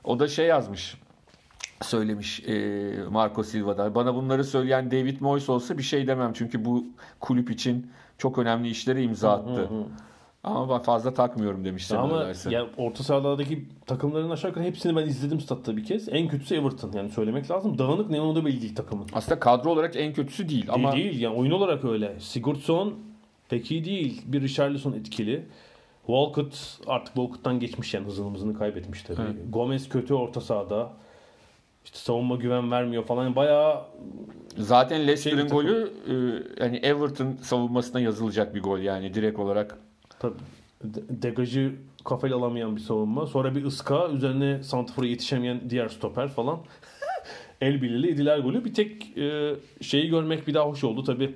O 0.05 0.19
da 0.19 0.29
şey 0.29 0.47
yazmış 0.47 0.97
söylemiş 1.85 2.43
e, 2.49 2.95
Marco 3.11 3.43
Silva'da. 3.43 3.95
Bana 3.95 4.15
bunları 4.15 4.45
söyleyen 4.45 4.91
David 4.91 5.21
Moyes 5.21 5.49
olsa 5.49 5.79
bir 5.79 5.83
şey 5.83 6.07
demem. 6.07 6.33
Çünkü 6.33 6.65
bu 6.65 6.87
kulüp 7.21 7.51
için 7.51 7.91
çok 8.19 8.39
önemli 8.39 8.69
işlere 8.69 9.03
imza 9.03 9.33
attı. 9.33 9.69
Ama 10.45 10.69
ben 10.75 10.79
fazla 10.79 11.15
takmıyorum 11.15 11.65
demiş 11.65 11.87
Sam 11.87 12.05
Ama 12.05 12.27
ya 12.51 12.67
orta 12.77 13.05
sahalardaki 13.05 13.69
takımların 13.87 14.31
aşağı 14.31 14.49
yukarı 14.49 14.65
hepsini 14.65 14.97
ben 14.97 15.07
izledim 15.07 15.41
statta 15.41 15.77
bir 15.77 15.85
kez. 15.85 16.09
En 16.09 16.29
kötüsü 16.29 16.55
Everton 16.55 16.93
yani 16.93 17.11
söylemek 17.11 17.51
lazım. 17.51 17.79
Dağınık 17.79 18.11
ne 18.11 18.21
onu 18.21 18.37
da 18.37 18.45
belli 18.45 18.75
takımın. 18.75 19.07
Aslında 19.13 19.41
kadro 19.41 19.71
olarak 19.71 19.97
en 19.97 20.13
kötüsü 20.13 20.49
değil 20.49 20.67
ama 20.71 20.93
Değil, 20.93 21.05
değil 21.05 21.21
yani 21.21 21.37
oyun 21.37 21.51
olarak 21.51 21.85
öyle. 21.85 22.21
Sigurdsson 22.21 22.95
pek 23.49 23.71
iyi 23.71 23.85
değil. 23.85 24.23
Bir 24.27 24.43
Richarlison 24.43 24.93
etkili. 24.93 25.47
Walcott 26.07 26.79
artık 26.87 27.15
Walcott'tan 27.15 27.61
geçmiş 27.61 27.95
yani 27.95 28.07
hızını 28.07 28.35
hızını 28.35 28.59
kaybetmiş 28.59 29.03
tabii. 29.03 29.23
Evet. 29.23 29.37
Gomez 29.51 29.89
kötü 29.89 30.15
orta 30.15 30.41
sahada. 30.41 30.93
İşte 31.85 31.99
savunma 31.99 32.37
güven 32.37 32.71
vermiyor 32.71 33.05
falan. 33.05 33.37
Bayağı 33.37 33.83
zaten 34.59 34.97
Şey 34.97 35.07
Leicester'ın 35.07 35.49
takım. 35.49 35.57
golü 35.57 35.93
e, 36.09 36.65
yani 36.65 36.77
Everton 36.77 37.37
savunmasına 37.43 38.01
yazılacak 38.01 38.55
bir 38.55 38.63
gol 38.63 38.79
yani 38.79 39.15
direkt 39.15 39.39
olarak. 39.39 39.79
tabii 40.19 40.35
de- 40.85 41.23
degajı 41.23 41.73
kafayla 42.05 42.37
alamayan 42.37 42.77
bir 42.77 42.81
savunma. 42.81 43.27
Sonra 43.27 43.55
bir 43.55 43.65
ıska. 43.65 44.09
Üzerine 44.09 44.63
santrafora 44.63 45.07
yetişemeyen 45.07 45.71
diğer 45.71 45.89
stoper 45.89 46.29
falan. 46.29 46.59
El 47.61 47.83
birliğiyle 47.83 48.07
yediler 48.09 48.39
golü. 48.39 48.65
Bir 48.65 48.75
tek 48.75 49.19
e, 49.19 49.55
şeyi 49.81 50.09
görmek 50.09 50.47
bir 50.47 50.55
daha 50.55 50.69
hoş 50.69 50.85
oldu. 50.85 51.05
Tabii 51.05 51.35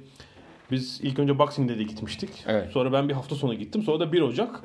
biz 0.70 1.00
ilk 1.02 1.18
önce 1.18 1.38
Boxing 1.38 1.70
Day'de 1.70 1.82
gitmiştik. 1.82 2.30
Evet. 2.46 2.70
Sonra 2.72 2.92
ben 2.92 3.08
bir 3.08 3.14
hafta 3.14 3.34
sonra 3.34 3.54
gittim. 3.54 3.82
Sonra 3.82 4.00
da 4.00 4.12
1 4.12 4.20
Ocak. 4.20 4.60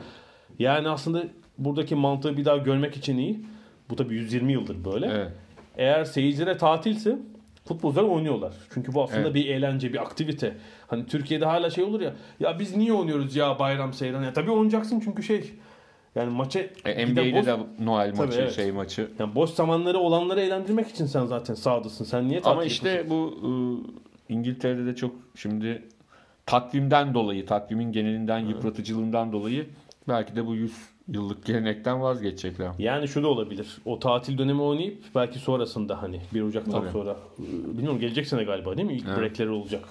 Yani 0.59 0.89
aslında 0.89 1.23
buradaki 1.57 1.95
mantığı 1.95 2.37
bir 2.37 2.45
daha 2.45 2.57
görmek 2.57 2.97
için 2.97 3.17
iyi. 3.17 3.45
Bu 3.89 3.95
tabii 3.95 4.15
120 4.15 4.51
yıldır 4.53 4.85
böyle. 4.85 5.05
Evet. 5.05 5.31
Eğer 5.77 6.03
seyircilere 6.05 6.57
tatilse 6.57 7.17
futbolcular 7.67 8.03
oynuyorlar. 8.03 8.53
Çünkü 8.73 8.93
bu 8.93 9.03
aslında 9.03 9.21
Evet. 9.21 9.35
bir 9.35 9.45
eğlence, 9.49 9.93
bir 9.93 10.01
aktivite. 10.01 10.55
Hani 10.87 11.05
Türkiye'de 11.05 11.45
hala 11.45 11.69
şey 11.69 11.83
olur 11.83 12.01
ya. 12.01 12.13
Ya 12.39 12.59
biz 12.59 12.75
niye 12.77 12.93
oynuyoruz 12.93 13.35
ya 13.35 13.59
bayram 13.59 13.93
seyran? 13.93 14.23
Ya 14.23 14.33
tabii 14.33 14.51
oynayacaksın 14.51 14.99
çünkü 14.99 15.23
şey 15.23 15.51
Yani 16.15 16.29
maça 16.33 16.59
E, 16.85 17.05
NBA'de 17.05 17.33
boş, 17.33 17.45
de 17.45 17.57
Noel 17.79 18.13
maçı, 18.17 18.39
evet. 18.41 18.53
şey 18.55 18.71
maçı. 18.71 19.09
yani 19.19 19.35
boş 19.35 19.49
zamanları 19.49 19.97
olanları 19.99 20.41
eğlendirmek 20.41 20.87
için 20.87 21.05
sen 21.05 21.25
zaten 21.25 21.53
sahadasın. 21.53 22.05
Sen 22.05 22.27
niye 22.29 22.41
Ama 22.43 22.63
işte 22.63 22.89
yapıyorsun? 22.89 23.41
bu 23.43 23.83
e, 24.29 24.33
İngiltere'de 24.33 24.85
de 24.85 24.95
çok 24.95 25.15
şimdi 25.35 25.83
takvimden 26.45 27.13
dolayı, 27.13 27.45
takvimin 27.45 27.91
genelinden 27.91 28.39
yıpratıcılığından 28.39 29.31
dolayı 29.33 29.67
belki 30.07 30.35
de 30.35 30.45
bu 30.47 30.55
100 30.55 30.73
yıllık 31.07 31.45
gelenekten 31.45 32.01
vazgeçecekler. 32.01 32.72
Yani 32.79 33.07
şu 33.07 33.24
da 33.24 33.27
olabilir. 33.27 33.77
O 33.86 34.00
tatil 34.00 34.38
dönemi 34.38 34.62
oynayıp 34.62 35.03
belki 35.15 35.39
sonrasında 35.39 36.01
hani 36.01 36.22
1 36.33 36.41
Ocak'tan 36.41 36.81
Tabii. 36.81 36.91
sonra 36.91 37.17
bilmiyorum 37.74 38.00
gelecek 38.00 38.27
sene 38.27 38.43
galiba 38.43 38.77
değil 38.77 38.88
mi? 38.88 38.93
İlk 38.93 39.05
Evet. 39.07 39.17
breakleri 39.19 39.50
olacak 39.50 39.83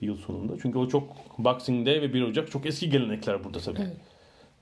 yıl 0.00 0.16
sonunda. 0.16 0.52
Çünkü 0.62 0.78
o 0.78 0.88
çok 0.88 1.04
Boxing 1.38 1.86
Day 1.86 2.02
ve 2.02 2.14
1 2.14 2.22
Ocak 2.22 2.50
çok 2.50 2.66
eski 2.66 2.90
gelenekler 2.90 3.44
burada 3.44 3.58
tabii. 3.58 3.80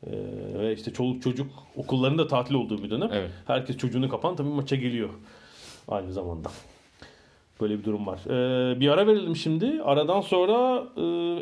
Ee, 0.06 0.10
ve 0.58 0.72
işte 0.72 0.92
çoluk 0.92 1.22
çocuk 1.22 1.46
okulların 1.76 2.18
da 2.18 2.26
tatil 2.26 2.54
olduğu 2.54 2.82
bir 2.82 2.90
dönem. 2.90 3.08
Evet. 3.12 3.30
Herkes 3.46 3.76
çocuğunu 3.76 4.08
kapan 4.08 4.36
tabii 4.36 4.48
maça 4.48 4.76
geliyor 4.76 5.08
aynı 5.88 6.12
zamanda. 6.12 6.48
Böyle 7.60 7.78
bir 7.78 7.84
durum 7.84 8.06
var. 8.06 8.20
Ee, 8.26 8.80
bir 8.80 8.88
ara 8.88 9.06
verelim 9.06 9.36
şimdi. 9.36 9.82
Aradan 9.82 10.20
sonra 10.20 10.84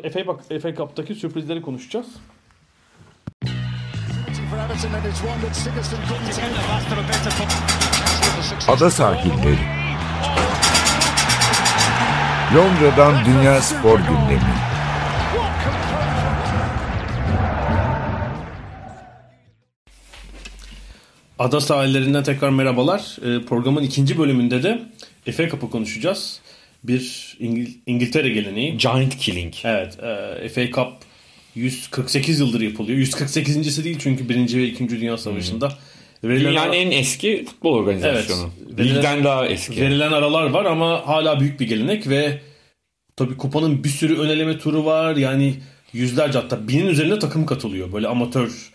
e, 0.03 0.09
FA, 0.09 0.33
FA 0.59 0.75
Cup'taki 0.75 1.15
sürprizleri 1.15 1.61
konuşacağız. 1.61 2.15
Ada 8.67 8.89
sahilleri. 8.91 9.59
Londra'dan 12.55 13.25
Dünya 13.25 13.61
Spor 13.61 13.99
Gündemi. 13.99 14.55
Ada 21.39 21.61
sahillerinden 21.61 22.23
tekrar 22.23 22.49
merhabalar. 22.49 23.17
Ee, 23.21 23.45
programın 23.45 23.83
ikinci 23.83 24.17
bölümünde 24.17 24.63
de 24.63 24.79
FA 25.31 25.49
Cup'ı 25.49 25.69
konuşacağız. 25.69 26.39
Bir 26.83 27.35
İngil- 27.39 27.73
İngiltere 27.85 28.29
geleneği. 28.29 28.77
Giant 28.77 29.17
Killing. 29.17 29.53
Evet, 29.63 29.97
e, 30.43 30.49
FA 30.49 30.71
Cup 30.71 30.93
148 31.55 32.39
yıldır 32.39 32.61
yapılıyor. 32.61 32.97
148.si 32.99 33.83
değil 33.83 33.97
çünkü 33.99 34.29
1. 34.29 34.35
ve 34.57 34.63
2. 34.65 34.89
Dünya 34.89 35.17
Savaşı'nda. 35.17 35.73
Verilen, 36.23 36.49
Dünyanın 36.51 36.69
ara- 36.69 36.75
en 36.75 36.91
eski 36.91 37.45
futbol 37.45 37.73
organizasyonu. 37.73 38.49
Evet. 38.75 38.79
Ligden 38.79 39.23
daha 39.23 39.47
eski. 39.47 39.81
verilen 39.81 40.11
aralar 40.11 40.49
var 40.49 40.65
ama 40.65 41.07
hala 41.07 41.39
büyük 41.39 41.59
bir 41.59 41.67
gelenek 41.67 42.09
ve 42.09 42.41
tabii 43.15 43.37
kupanın 43.37 43.83
bir 43.83 43.89
sürü 43.89 44.17
öneleme 44.19 44.57
turu 44.57 44.85
var. 44.85 45.15
Yani 45.15 45.53
yüzlerce 45.93 46.39
hatta 46.39 46.67
binin 46.67 46.87
üzerinde 46.87 47.19
takım 47.19 47.45
katılıyor. 47.45 47.93
Böyle 47.93 48.07
amatör 48.07 48.71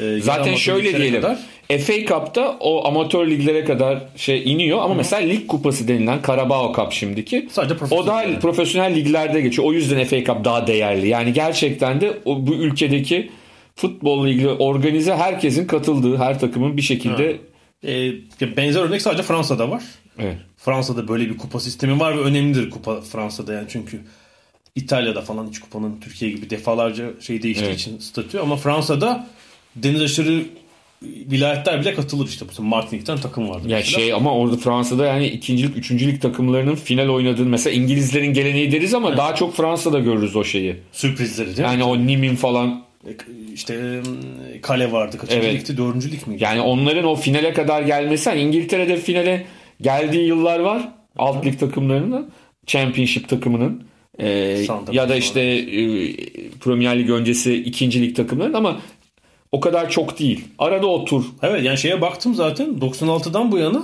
e, 0.00 0.20
Zaten 0.20 0.54
şöyle 0.54 0.96
diyelim. 0.98 1.20
kadar. 1.22 1.38
FA 1.68 1.92
Cup'ta 2.06 2.56
o 2.60 2.86
amatör 2.88 3.26
liglere 3.30 3.64
kadar 3.64 4.02
şey 4.16 4.52
iniyor 4.52 4.78
ama 4.82 4.94
mesela 4.94 5.22
lig 5.28 5.46
kupası 5.46 5.88
denilen 5.88 6.18
Carabao 6.26 6.72
Cup 6.76 6.92
şimdiki. 6.92 7.48
Sadece 7.50 7.84
o 7.94 8.06
da 8.06 8.22
yani. 8.22 8.38
profesyonel 8.38 8.94
liglerde 8.94 9.40
geçiyor. 9.40 9.68
O 9.68 9.72
yüzden 9.72 10.04
FA 10.04 10.24
Cup 10.24 10.44
daha 10.44 10.66
değerli. 10.66 11.08
Yani 11.08 11.32
gerçekten 11.32 12.00
de 12.00 12.18
o, 12.24 12.46
bu 12.46 12.54
ülkedeki 12.54 13.30
futbolla 13.76 14.28
ilgili 14.28 14.48
organize 14.48 15.14
herkesin 15.14 15.66
katıldığı 15.66 16.16
her 16.16 16.38
takımın 16.40 16.76
bir 16.76 16.82
şekilde 16.82 17.36
E, 17.86 18.12
benzer 18.56 18.80
örnek 18.80 19.02
sadece 19.02 19.22
Fransa'da 19.22 19.70
var. 19.70 19.82
evet. 20.18 20.36
Fransa'da 20.56 21.08
böyle 21.08 21.28
bir 21.30 21.38
kupa 21.38 21.60
sistemi 21.60 22.00
var 22.00 22.16
ve 22.18 22.20
önemlidir 22.20 22.70
kupa 22.70 23.00
Fransa'da 23.00 23.52
yani 23.52 23.66
çünkü 23.70 24.00
İtalya'da 24.74 25.20
falan 25.20 25.48
hiç 25.48 25.58
kupanın 25.58 26.00
Türkiye 26.00 26.30
gibi 26.30 26.50
defalarca 26.50 27.04
şey 27.20 27.42
değiştiği 27.42 27.68
Evet. 27.68 27.80
için 27.80 27.98
statü 27.98 28.38
ama 28.38 28.56
Fransa'da 28.56 29.26
deniz 29.76 30.02
aşırı 30.02 30.42
vilayetler 31.30 31.80
bile 31.80 31.94
katılır 31.94 32.28
işte. 32.28 32.46
Bu 32.58 32.62
Martinik'ten 32.62 33.18
takım 33.18 33.48
vardı. 33.48 33.68
Ya 33.68 33.76
mesela. 33.76 34.00
şey 34.00 34.12
ama 34.12 34.34
orada 34.34 34.56
Fransa'da 34.56 35.06
yani 35.06 35.26
ikincilik, 35.26 35.76
üçüncülük 35.76 36.22
takımlarının 36.22 36.74
final 36.74 37.08
oynadığını 37.08 37.48
mesela 37.48 37.76
İngilizlerin 37.76 38.32
geleneği 38.32 38.72
deriz 38.72 38.94
ama 38.94 39.16
daha 39.16 39.34
çok 39.34 39.56
Fransa'da 39.56 39.98
görürüz 39.98 40.36
o 40.36 40.44
şeyi. 40.44 40.76
Sürprizleri 40.92 41.46
değil 41.46 41.58
mi? 41.58 41.64
Yani 41.64 41.84
o 41.84 41.98
Nimin 42.06 42.36
falan 42.36 42.84
İşte 43.54 44.00
e, 44.54 44.60
kale 44.60 44.92
vardı. 44.92 45.18
Kaçıncı 45.18 45.48
Evet. 45.48 45.60
ligdi? 45.60 45.76
Dördüncü 45.76 46.12
lig 46.12 46.26
miydi? 46.26 46.44
Yani 46.44 46.60
onların 46.60 47.04
o 47.04 47.16
finale 47.16 47.52
kadar 47.52 47.82
gelmesi 47.82 48.30
hani 48.30 48.40
İngiltere'de 48.40 48.96
finale 48.96 49.46
geldiği 49.80 50.26
yıllar 50.26 50.60
var. 50.60 50.88
Alt 51.16 51.46
lig 51.46 51.60
takımlarının, 51.60 52.30
Championship 52.66 53.28
takımının 53.28 53.84
e, 54.18 54.56
Sandım. 54.66 54.94
ya 54.94 55.08
da 55.08 55.16
işte 55.16 55.40
e, 55.40 56.16
Premier 56.60 56.98
Lig 56.98 57.10
öncesi 57.10 57.54
ikinci 57.54 58.02
lig 58.02 58.16
takımlarının 58.16 58.54
ama 58.54 58.80
o 59.54 59.60
kadar 59.60 59.90
çok 59.90 60.18
değil. 60.18 60.44
Arada 60.58 60.86
o 60.86 61.04
tur. 61.04 61.24
Evet 61.42 61.64
yani 61.64 61.78
şeye 61.78 62.00
baktım 62.00 62.34
zaten 62.34 62.66
96'dan 62.66 63.52
bu 63.52 63.58
yana 63.58 63.82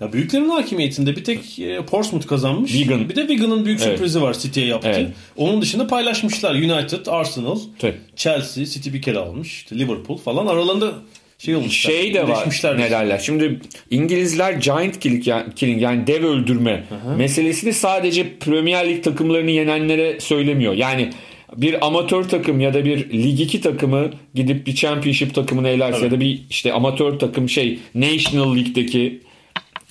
ya 0.00 0.12
büyüklerin 0.12 0.48
hakimiyetinde 0.48 1.16
bir 1.16 1.24
tek 1.24 1.58
e, 1.58 1.84
Portsmouth 1.86 2.26
kazanmış. 2.26 2.72
Wigan. 2.72 3.08
Bir 3.08 3.16
de 3.16 3.20
Wigan'ın 3.20 3.64
büyük 3.64 3.80
Evet. 3.82 3.92
sürprizi 3.92 4.22
var 4.22 4.34
City'ye 4.38 4.66
yaptı. 4.66 4.88
Evet. 4.94 5.08
Onun 5.36 5.62
dışında 5.62 5.86
paylaşmışlar. 5.86 6.54
United, 6.54 7.06
Arsenal, 7.06 7.58
Tabii. 7.78 7.96
Chelsea, 8.16 8.64
City 8.64 8.92
bir 8.92 9.02
kere 9.02 9.18
almış. 9.18 9.48
İşte 9.48 9.78
Liverpool 9.78 10.18
falan 10.18 10.46
aralarında 10.46 10.92
şey 11.38 11.56
olmuşlar. 11.56 11.92
Şey 11.92 12.14
de 12.14 12.28
var 12.28 12.48
ne 12.76 12.90
derler. 12.90 13.18
Şimdi 13.18 13.60
İngilizler 13.90 14.52
giant 14.52 15.00
killing 15.00 15.26
yani, 15.26 15.54
killing 15.54 15.82
yani 15.82 16.06
dev 16.06 16.24
öldürme 16.24 16.84
meselesini 17.16 17.72
sadece 17.72 18.38
Premier 18.38 18.88
Lig 18.88 19.04
takımlarını 19.04 19.50
yenenlere 19.50 20.20
söylemiyor. 20.20 20.74
Yani 20.74 21.10
bir 21.56 21.86
amatör 21.86 22.24
takım 22.24 22.60
ya 22.60 22.74
da 22.74 22.84
bir 22.84 23.10
Lig 23.12 23.40
2 23.40 23.60
takımı 23.60 24.10
gidip 24.34 24.66
bir 24.66 24.74
Championship 24.74 25.34
takımını 25.34 25.68
elerse 25.68 26.04
ya 26.04 26.10
da 26.10 26.20
bir 26.20 26.40
işte 26.50 26.72
amatör 26.72 27.18
takım 27.18 27.48
şey 27.48 27.78
National 27.94 28.56
League'deki 28.56 29.20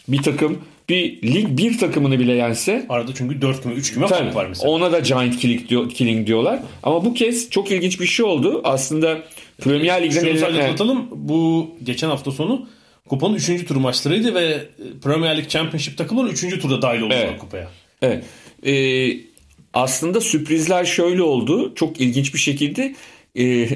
bir 0.08 0.22
takım 0.22 0.58
bir 0.90 1.22
Lig 1.24 1.48
1 1.50 1.78
takımını 1.78 2.20
bile 2.20 2.34
yense 2.34 2.86
Arada 2.90 3.12
çünkü 3.14 3.42
4 3.42 3.64
küme 3.64 3.76
3 3.76 3.94
küme 3.94 4.08
Tabii. 4.08 4.24
fark 4.24 4.36
var 4.36 4.46
mesela. 4.48 4.72
Ona 4.72 4.92
da 4.92 5.00
giant 5.00 5.38
killing, 5.40 5.70
diyor, 5.70 5.90
killing 5.90 6.28
diyorlar. 6.28 6.60
Ama 6.84 7.06
bu 7.06 7.14
kez 7.14 7.50
çok 7.50 7.72
ilginç 7.72 8.00
bir 8.00 8.06
şey 8.06 8.26
oldu. 8.26 8.62
Aslında 8.64 9.18
Premier 9.58 10.04
Lig'den 10.04 10.20
Şunu 10.20 10.40
sadece 10.40 10.64
atlatalım. 10.64 11.08
Bu 11.12 11.70
geçen 11.84 12.10
hafta 12.10 12.32
sonu 12.32 12.68
kupanın 13.10 13.36
3. 13.36 13.68
tur 13.68 13.76
maçlarıydı 13.76 14.36
ve 14.36 14.58
Premier 15.04 15.38
Lig 15.38 15.48
Championship 15.48 15.98
takımları 15.98 16.30
3. 16.30 16.62
turda 16.62 16.82
dahil 16.82 17.02
oldular 17.02 17.18
Evet. 17.18 17.40
kupaya. 17.40 17.68
Evet. 18.02 18.24
Ee, 18.66 19.29
aslında 19.74 20.22
sürprizler 20.22 20.86
şöyle 20.86 21.24
oldu. 21.24 21.76
Çok 21.76 22.02
ilginç 22.02 22.34
bir 22.34 22.40
şekilde 22.40 22.96
e, 23.40 23.68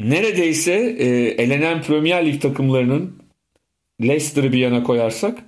neredeyse 0.00 0.96
e, 0.98 1.06
elenen 1.42 1.82
Premier 1.82 2.26
Lig 2.26 2.42
takımlarının 2.42 3.12
Leicester'ı 4.02 4.52
bir 4.52 4.58
yana 4.58 4.82
koyarsak 4.82 5.38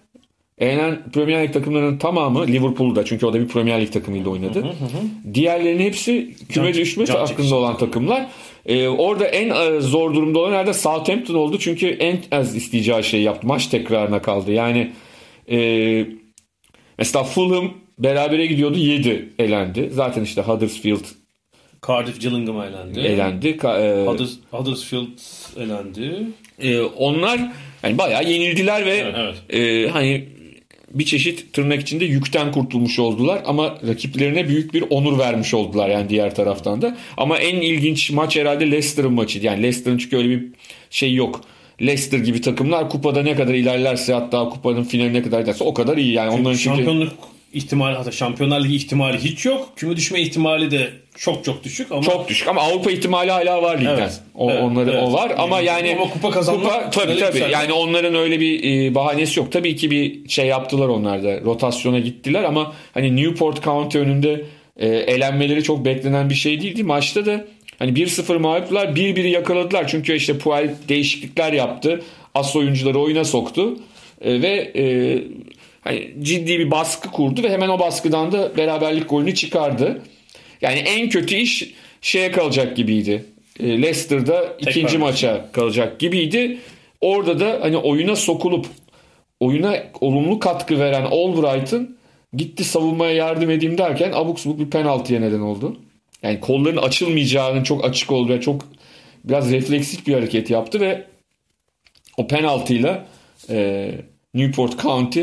elenen 0.59 1.11
Premier 1.13 1.43
Lig 1.43 1.53
takımlarının 1.53 1.99
tamamı 1.99 2.47
Liverpool'da 2.47 3.05
çünkü 3.05 3.27
o 3.27 3.33
da 3.33 3.41
bir 3.41 3.49
Premier 3.49 3.81
Lig 3.81 3.93
takımıyla 3.93 4.31
oynadı. 4.31 4.77
Diğerlerinin 5.35 5.85
hepsi 5.85 6.35
küme 6.49 6.75
düşme 6.75 7.05
hakkında 7.05 7.55
olan 7.55 7.79
takımlar. 7.79 8.27
Ee, 8.67 8.89
orada 8.89 9.27
en 9.27 9.51
e, 9.51 9.81
zor 9.81 10.15
durumda 10.15 10.39
olan 10.39 10.51
herhalde 10.51 10.73
Southampton 10.73 11.35
oldu 11.35 11.59
çünkü 11.59 11.87
en 11.87 12.19
az 12.33 12.57
isteyeceği 12.57 13.05
şeyi 13.05 13.23
yaptı. 13.23 13.47
Maç 13.47 13.67
tekrarına 13.67 14.23
kaldı. 14.23 14.53
Yani 14.53 14.93
e, 15.51 15.59
Mesela 16.99 17.25
Fulham 17.25 17.75
berabere 17.99 18.47
gidiyordu 18.47 18.79
7 18.79 19.29
elendi. 19.39 19.91
Zaten 19.93 20.23
işte 20.25 20.43
Huddersfield 20.43 21.05
Cardiff 21.89 22.21
Gillingham 22.21 22.63
elendi. 22.63 23.01
elendi. 23.01 23.49
Ka- 23.49 23.81
e, 23.81 24.07
Hudders- 24.07 24.37
Huddersfield 24.51 25.09
elendi. 25.57 26.13
e, 26.63 26.81
onlar 26.81 27.41
yani 27.83 27.99
bayağı 27.99 28.25
yenildiler 28.25 28.87
ve 28.87 28.97
Evet, 29.17 29.37
e, 29.55 29.89
hani 29.91 30.25
bir 30.95 31.05
çeşit 31.05 31.53
tırnak 31.53 31.81
içinde 31.81 32.05
yükten 32.05 32.53
kurtulmuş 32.53 32.99
oldular 32.99 33.43
ama 33.47 33.79
rakiplerine 33.89 34.49
büyük 34.49 34.75
bir 34.75 34.85
onur 34.91 35.19
vermiş 35.19 35.55
oldular 35.55 35.89
yani 35.89 36.09
diğer 36.09 36.35
taraftan 36.35 36.83
da. 36.83 36.97
Ama 37.17 37.39
en 37.39 37.57
ilginç 37.61 38.11
maç 38.11 38.37
herhalde 38.37 38.71
Leicester'ın 38.71 39.13
maçıydı. 39.13 39.47
Yani 39.47 39.63
Leicester'ın 39.63 39.99
çünkü 39.99 40.17
öyle 40.17 40.29
bir 40.31 40.45
şey 40.91 41.15
yok. 41.15 41.41
Leicester 41.83 42.19
gibi 42.19 42.41
takımlar 42.41 42.91
kupada 42.91 43.23
ne 43.23 43.35
kadar 43.37 43.55
ilerlerse 43.55 44.13
hatta 44.13 44.49
kupanın 44.49 44.85
finaline 44.85 45.23
kadar 45.23 45.41
giderse 45.41 45.65
o 45.65 45.75
kadar 45.75 45.97
iyi. 45.97 46.13
Yani 46.13 46.31
onların 46.31 46.45
çünkü 46.57 46.63
Şampiyonluk 46.65 47.13
ihtimali 47.53 47.97
hatta 47.97 48.13
Şampiyonlar 48.13 48.65
Ligi 48.65 48.77
ihtimali 48.77 49.19
hiç 49.19 49.47
yok. 49.47 49.73
Küme 49.77 49.97
düşme 49.97 50.21
ihtimali 50.21 50.71
de 50.71 50.91
çok 51.17 51.45
çok 51.45 51.65
düşük 51.65 51.93
ama 51.93 52.03
Çok 52.03 52.29
düşük 52.29 52.49
ama 52.49 52.61
Avrupa 52.63 52.91
ihtimali 52.91 53.31
hala 53.31 53.63
var 53.63 53.79
ligden. 53.79 53.99
Evet, 53.99 54.21
O, 54.35 54.51
evet, 54.51 54.63
onları 54.63 54.91
evet. 54.91 55.03
o 55.03 55.13
var 55.13 55.33
ama 55.39 55.61
yani 55.61 55.97
Ama 56.01 56.11
kupa 56.11 56.31
kazanmak 56.31 56.73
kupa, 56.73 56.91
tabii 56.91 57.19
tabii. 57.19 57.33
güzel. 57.33 57.51
Yani 57.51 57.73
onların 57.73 58.15
öyle 58.15 58.41
bir 58.41 58.87
e, 58.91 58.95
bahanesi 58.95 59.41
yok. 59.41 59.53
Tabii 59.53 59.77
ki 59.77 59.91
bir 59.91 60.29
şey 60.29 60.47
yaptılar 60.47 60.89
onlar 60.89 61.23
da. 61.23 61.41
Rotasyona 61.41 61.99
gittiler 61.99 62.45
ama 62.45 62.73
hani 62.95 63.17
Newport 63.17 63.65
County 63.65 63.99
önünde 63.99 64.45
e, 64.77 64.87
elenmeleri 64.89 65.63
çok 65.63 65.85
beklenen 65.85 66.31
bir 66.31 66.35
şey 66.35 66.61
değildi. 66.61 66.85
Maçta 66.85 67.27
da 67.27 67.45
hani 67.79 67.93
1-0 67.93 68.39
mağluplar 68.39 68.87
1-1'i 68.87 69.31
yakaladılar. 69.31 69.89
Çünkü 69.89 70.15
işte 70.17 70.39
Puel 70.39 70.75
değişiklikler 70.89 71.53
yaptı. 71.53 72.03
As 72.35 72.57
oyuncuları 72.57 72.99
oyuna 72.99 73.25
soktu. 73.25 73.77
E, 74.21 74.43
ve 74.43 74.73
e, 74.77 74.85
hani 75.89 76.15
ciddi 76.23 76.59
bir 76.59 76.71
baskı 76.71 77.11
kurdu 77.11 77.43
ve 77.43 77.51
hemen 77.51 77.69
o 77.69 77.79
baskıdan 77.79 78.33
da 78.33 78.57
beraberlik 78.57 79.11
golünü 79.11 79.35
çıkardı. 79.35 80.03
Yani 80.61 80.79
en 80.79 81.09
kötü 81.09 81.35
iş 81.35 81.75
şeye 82.01 82.33
kalacak 82.33 82.77
gibiydi. 82.77 83.25
e, 83.61 83.83
Leicester'da 83.83 84.57
ikinci 84.59 84.81
vermiş. 84.81 84.99
maça 84.99 85.53
kalacak 85.53 85.99
gibiydi. 86.01 86.59
Orada 87.01 87.41
da 87.41 87.59
hani 87.61 87.77
oyuna 87.77 88.17
sokulup 88.17 88.67
oyuna 89.41 89.77
olumlu 90.01 90.39
katkı 90.39 90.79
veren 90.79 91.07
Albright'ın 91.11 91.99
gitti 92.37 92.65
savunmaya 92.65 93.13
yardım 93.13 93.51
edeyim 93.51 93.79
derken 93.79 94.13
abuk 94.15 94.41
subuk 94.41 94.59
bir 94.59 94.71
penaltıya 94.71 95.21
neden 95.21 95.41
oldu. 95.41 95.77
Yani 96.23 96.41
kolların 96.41 96.77
açılmayacağının 96.77 97.63
çok 97.63 97.85
açık 97.85 98.13
olduğu 98.13 98.33
ve 98.33 98.41
çok 98.41 98.65
biraz 99.25 99.53
refleksif 99.53 100.07
bir 100.07 100.15
hareket 100.15 100.51
yaptı 100.51 100.81
ve 100.81 101.05
o 102.17 102.27
penaltıyla 102.27 103.07
e, 103.51 103.91
Newport 104.35 104.83
County 104.83 105.23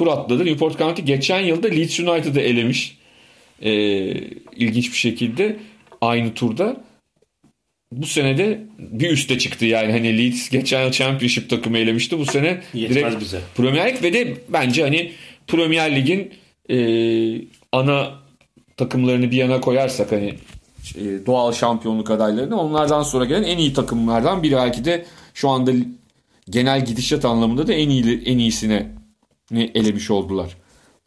tur 0.00 0.06
atladı. 0.06 0.44
Newport 0.44 0.78
County 0.78 1.02
geçen 1.02 1.40
yılda 1.40 1.68
Leeds 1.68 2.00
United'ı 2.00 2.40
elemiş. 2.40 2.98
E, 3.62 3.72
ilginç 4.56 4.92
bir 4.92 4.96
şekilde 4.96 5.56
aynı 6.00 6.34
turda. 6.34 6.76
Bu 7.92 8.06
sene 8.06 8.38
de 8.38 8.60
bir 8.78 9.10
üste 9.10 9.38
çıktı 9.38 9.64
yani 9.64 9.92
hani 9.92 10.18
Leeds 10.18 10.50
geçen 10.50 10.84
yıl 10.84 10.92
Championship 10.92 11.50
takımı 11.50 11.78
elemişti. 11.78 12.18
Bu 12.18 12.26
sene 12.26 12.60
Yetmez 12.74 12.96
direkt 12.96 13.20
bize. 13.20 13.40
Premier 13.56 13.88
Lig 13.88 14.02
ve 14.02 14.12
de 14.12 14.36
bence 14.48 14.82
hani 14.82 15.12
Premier 15.46 15.96
Lig'in 15.96 16.32
e, 16.70 16.76
ana 17.72 18.10
takımlarını 18.76 19.30
bir 19.30 19.36
yana 19.36 19.60
koyarsak 19.60 20.12
hani 20.12 20.34
e, 20.94 21.26
doğal 21.26 21.52
şampiyonluk 21.52 22.10
adaylarını 22.10 22.60
onlardan 22.60 23.02
sonra 23.02 23.24
gelen 23.24 23.42
en 23.42 23.58
iyi 23.58 23.72
takımlardan 23.72 24.42
biri 24.42 24.56
belki 24.56 24.84
de 24.84 25.04
şu 25.34 25.48
anda 25.48 25.72
genel 26.50 26.84
gidişat 26.84 27.24
anlamında 27.24 27.66
da 27.66 27.72
en 27.72 27.88
iyi 27.88 28.22
en 28.24 28.38
iyisine 28.38 28.76
ne 28.78 28.99
elemiş 29.58 30.10
oldular. 30.10 30.56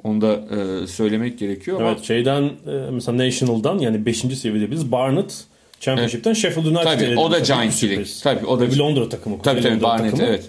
Onu 0.03 0.21
da 0.21 0.33
e, 0.33 0.87
söylemek 0.87 1.39
gerekiyor 1.39 1.81
ama 1.81 1.89
Evet 1.89 2.03
şeyden 2.03 2.43
e, 2.43 2.71
mesela 2.91 3.25
National'dan 3.25 3.79
yani 3.79 4.05
5. 4.05 4.17
seviyede 4.17 4.71
biz 4.71 4.91
Barnet 4.91 5.43
Championship'ten 5.79 6.33
Sheffield 6.33 6.65
United 6.65 6.83
Tabii, 6.83 7.03
eledi. 7.03 7.19
o 7.19 7.31
da 7.31 7.35
Tabii, 7.35 7.45
Giant 7.47 7.61
büyük 7.61 7.83
League. 7.83 8.05
sürpriz. 8.05 8.21
Tabii, 8.23 8.45
o 8.45 8.59
da- 8.59 8.71
Bir 8.71 8.77
Londra 8.77 9.09
takımı. 9.09 9.41
tabii 9.41 9.61
tabii 9.61 9.73
Londra 9.73 9.83
Barnet 9.83 10.11
takımı. 10.11 10.29
evet. 10.29 10.43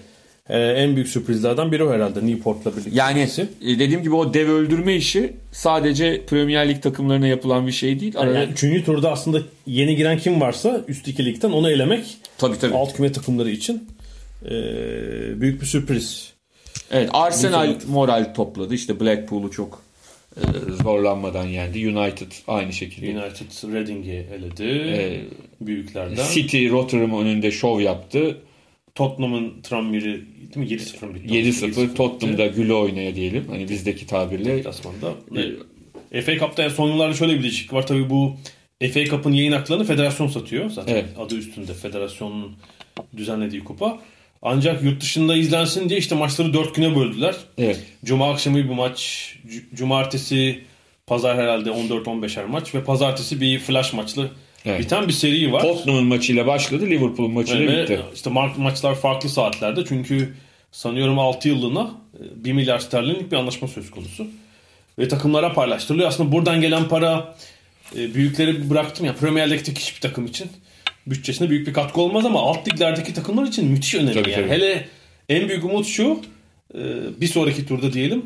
E, 0.49 0.59
en 0.59 0.95
büyük 0.95 1.07
sürprizlerden 1.09 1.71
biri 1.71 1.83
o 1.83 1.93
herhalde 1.93 2.27
Newport'la 2.27 2.71
birlikte. 2.71 2.89
Yani 2.93 3.13
gitmesi. 3.13 3.41
e, 3.61 3.79
dediğim 3.79 4.03
gibi 4.03 4.15
o 4.15 4.33
dev 4.33 4.49
öldürme 4.49 4.95
işi 4.95 5.33
sadece 5.51 6.21
Premier 6.25 6.69
Lig 6.69 6.81
takımlarına 6.81 7.27
yapılan 7.27 7.67
bir 7.67 7.71
şey 7.71 7.99
değil. 7.99 8.13
Arada, 8.17 8.39
yani 8.39 8.51
üçüncü 8.51 8.83
turda 8.85 9.11
aslında 9.11 9.41
yeni 9.67 9.95
giren 9.95 10.17
kim 10.17 10.41
varsa 10.41 10.81
üst 10.87 11.07
iki 11.07 11.25
ligden 11.25 11.51
onu 11.51 11.69
elemek 11.71 12.17
tabii 12.37 12.59
tabii. 12.59 12.75
alt 12.75 12.93
küme 12.95 13.11
takımları 13.11 13.49
için 13.49 13.87
e, 14.45 14.51
büyük 15.41 15.61
bir 15.61 15.65
sürpriz. 15.65 16.34
Evet 16.91 17.09
Arsenal 17.13 17.75
moral 17.87 18.33
topladı. 18.33 18.73
İşte 18.75 18.99
Blackpool'u 18.99 19.51
çok 19.51 19.81
e, 20.37 20.41
zorlanmadan 20.83 21.47
yendi. 21.47 21.89
United 21.97 22.31
aynı 22.47 22.73
şekilde. 22.73 23.19
United 23.19 23.73
Reading'i 23.73 24.11
eledi. 24.11 24.63
Ee, 24.63 25.21
Büyüklerden. 25.61 26.25
City 26.33 26.69
Rotterdam 26.69 27.13
önünde 27.19 27.51
şov 27.51 27.79
yaptı. 27.79 28.37
Tottenham'ın 28.95 29.61
Tranmere'i 29.61 30.21
değil 30.55 30.57
mi? 30.57 30.67
7-0 30.67 31.05
mı 31.05 31.15
bitti? 31.15 31.33
7-0 31.33 31.93
Tottenham'da 31.95 32.47
güle 32.47 32.73
oynaya 32.73 33.15
diyelim. 33.15 33.45
Hani 33.49 33.69
bizdeki 33.69 34.07
tabirle. 34.07 34.57
Deplasmanda. 34.57 35.13
E, 36.11 36.21
FA 36.21 36.37
Cup'ta 36.37 36.61
yani 36.63 36.71
son 36.73 36.89
yıllarda 36.89 37.13
şöyle 37.13 37.33
bir 37.37 37.43
değişiklik 37.43 37.73
var. 37.73 37.87
Tabii 37.87 38.09
bu 38.09 38.35
FA 38.93 39.05
Cup'ın 39.05 39.31
yayın 39.31 39.51
haklarını 39.51 39.83
federasyon 39.83 40.27
satıyor. 40.27 40.69
Zaten 40.69 40.93
Evet. 40.93 41.05
adı 41.19 41.35
üstünde 41.35 41.73
federasyonun 41.73 42.51
düzenlediği 43.17 43.63
kupa. 43.63 43.99
Ancak 44.41 44.83
yurt 44.83 45.01
dışında 45.01 45.35
izlensin 45.35 45.89
diye 45.89 45.99
işte 45.99 46.15
maçları 46.15 46.53
4 46.53 46.75
güne 46.75 46.95
böldüler. 46.95 47.35
Evet. 47.57 47.79
Cuma 48.05 48.31
akşamı 48.31 48.57
bir 48.57 48.63
maç, 48.69 49.29
cu- 49.47 49.75
cumartesi, 49.75 50.61
pazar 51.07 51.37
herhalde 51.37 51.69
14-15'er 51.69 52.45
maç 52.45 52.75
ve 52.75 52.83
pazartesi 52.83 53.41
bir 53.41 53.59
flash 53.59 53.93
maçlı 53.93 54.29
Evet. 54.65 54.79
biten 54.79 55.07
bir 55.07 55.13
seri 55.13 55.53
var. 55.53 55.61
Tottenham'ın 55.61 56.03
maçıyla 56.07 56.47
başladı. 56.47 56.85
Liverpool'un 56.85 57.31
maçıyla 57.31 57.71
Ve 57.73 57.83
bitti. 57.83 57.99
işte 58.15 58.29
ma- 58.29 58.57
maçlar 58.61 58.95
farklı 58.95 59.29
saatlerde 59.29 59.85
çünkü 59.87 60.33
sanıyorum 60.71 61.19
6 61.19 61.47
yıllığına 61.47 61.91
e, 62.19 62.43
1 62.45 62.53
milyar 62.53 62.79
sterlinlik 62.79 63.31
bir 63.31 63.37
anlaşma 63.37 63.67
söz 63.67 63.91
konusu. 63.91 64.27
Ve 64.99 65.07
takımlara 65.07 65.53
paylaştırılıyor. 65.53 66.07
Aslında 66.09 66.31
buradan 66.31 66.61
gelen 66.61 66.87
para 66.87 67.35
e, 67.97 68.13
büyükleri 68.13 68.69
bıraktım 68.69 69.05
ya 69.05 69.15
Premier 69.15 69.49
Lig'deki 69.51 69.81
hiçbir 69.81 70.01
takım 70.01 70.25
için 70.25 70.51
bütçesine 71.07 71.49
büyük 71.49 71.67
bir 71.67 71.73
katkı 71.73 72.01
olmaz 72.01 72.25
ama 72.25 72.41
alt 72.41 72.67
liglerdeki 72.67 73.13
takımlar 73.13 73.47
için 73.47 73.65
müthiş 73.71 73.95
önemli. 73.95 74.13
Tabii, 74.13 74.31
yani. 74.31 74.41
tabii. 74.41 74.53
Hele 74.53 74.87
en 75.29 75.49
büyük 75.49 75.65
umut 75.65 75.85
şu 75.87 76.21
e, 76.75 76.79
bir 77.21 77.27
sonraki 77.27 77.65
turda 77.67 77.93
diyelim 77.93 78.25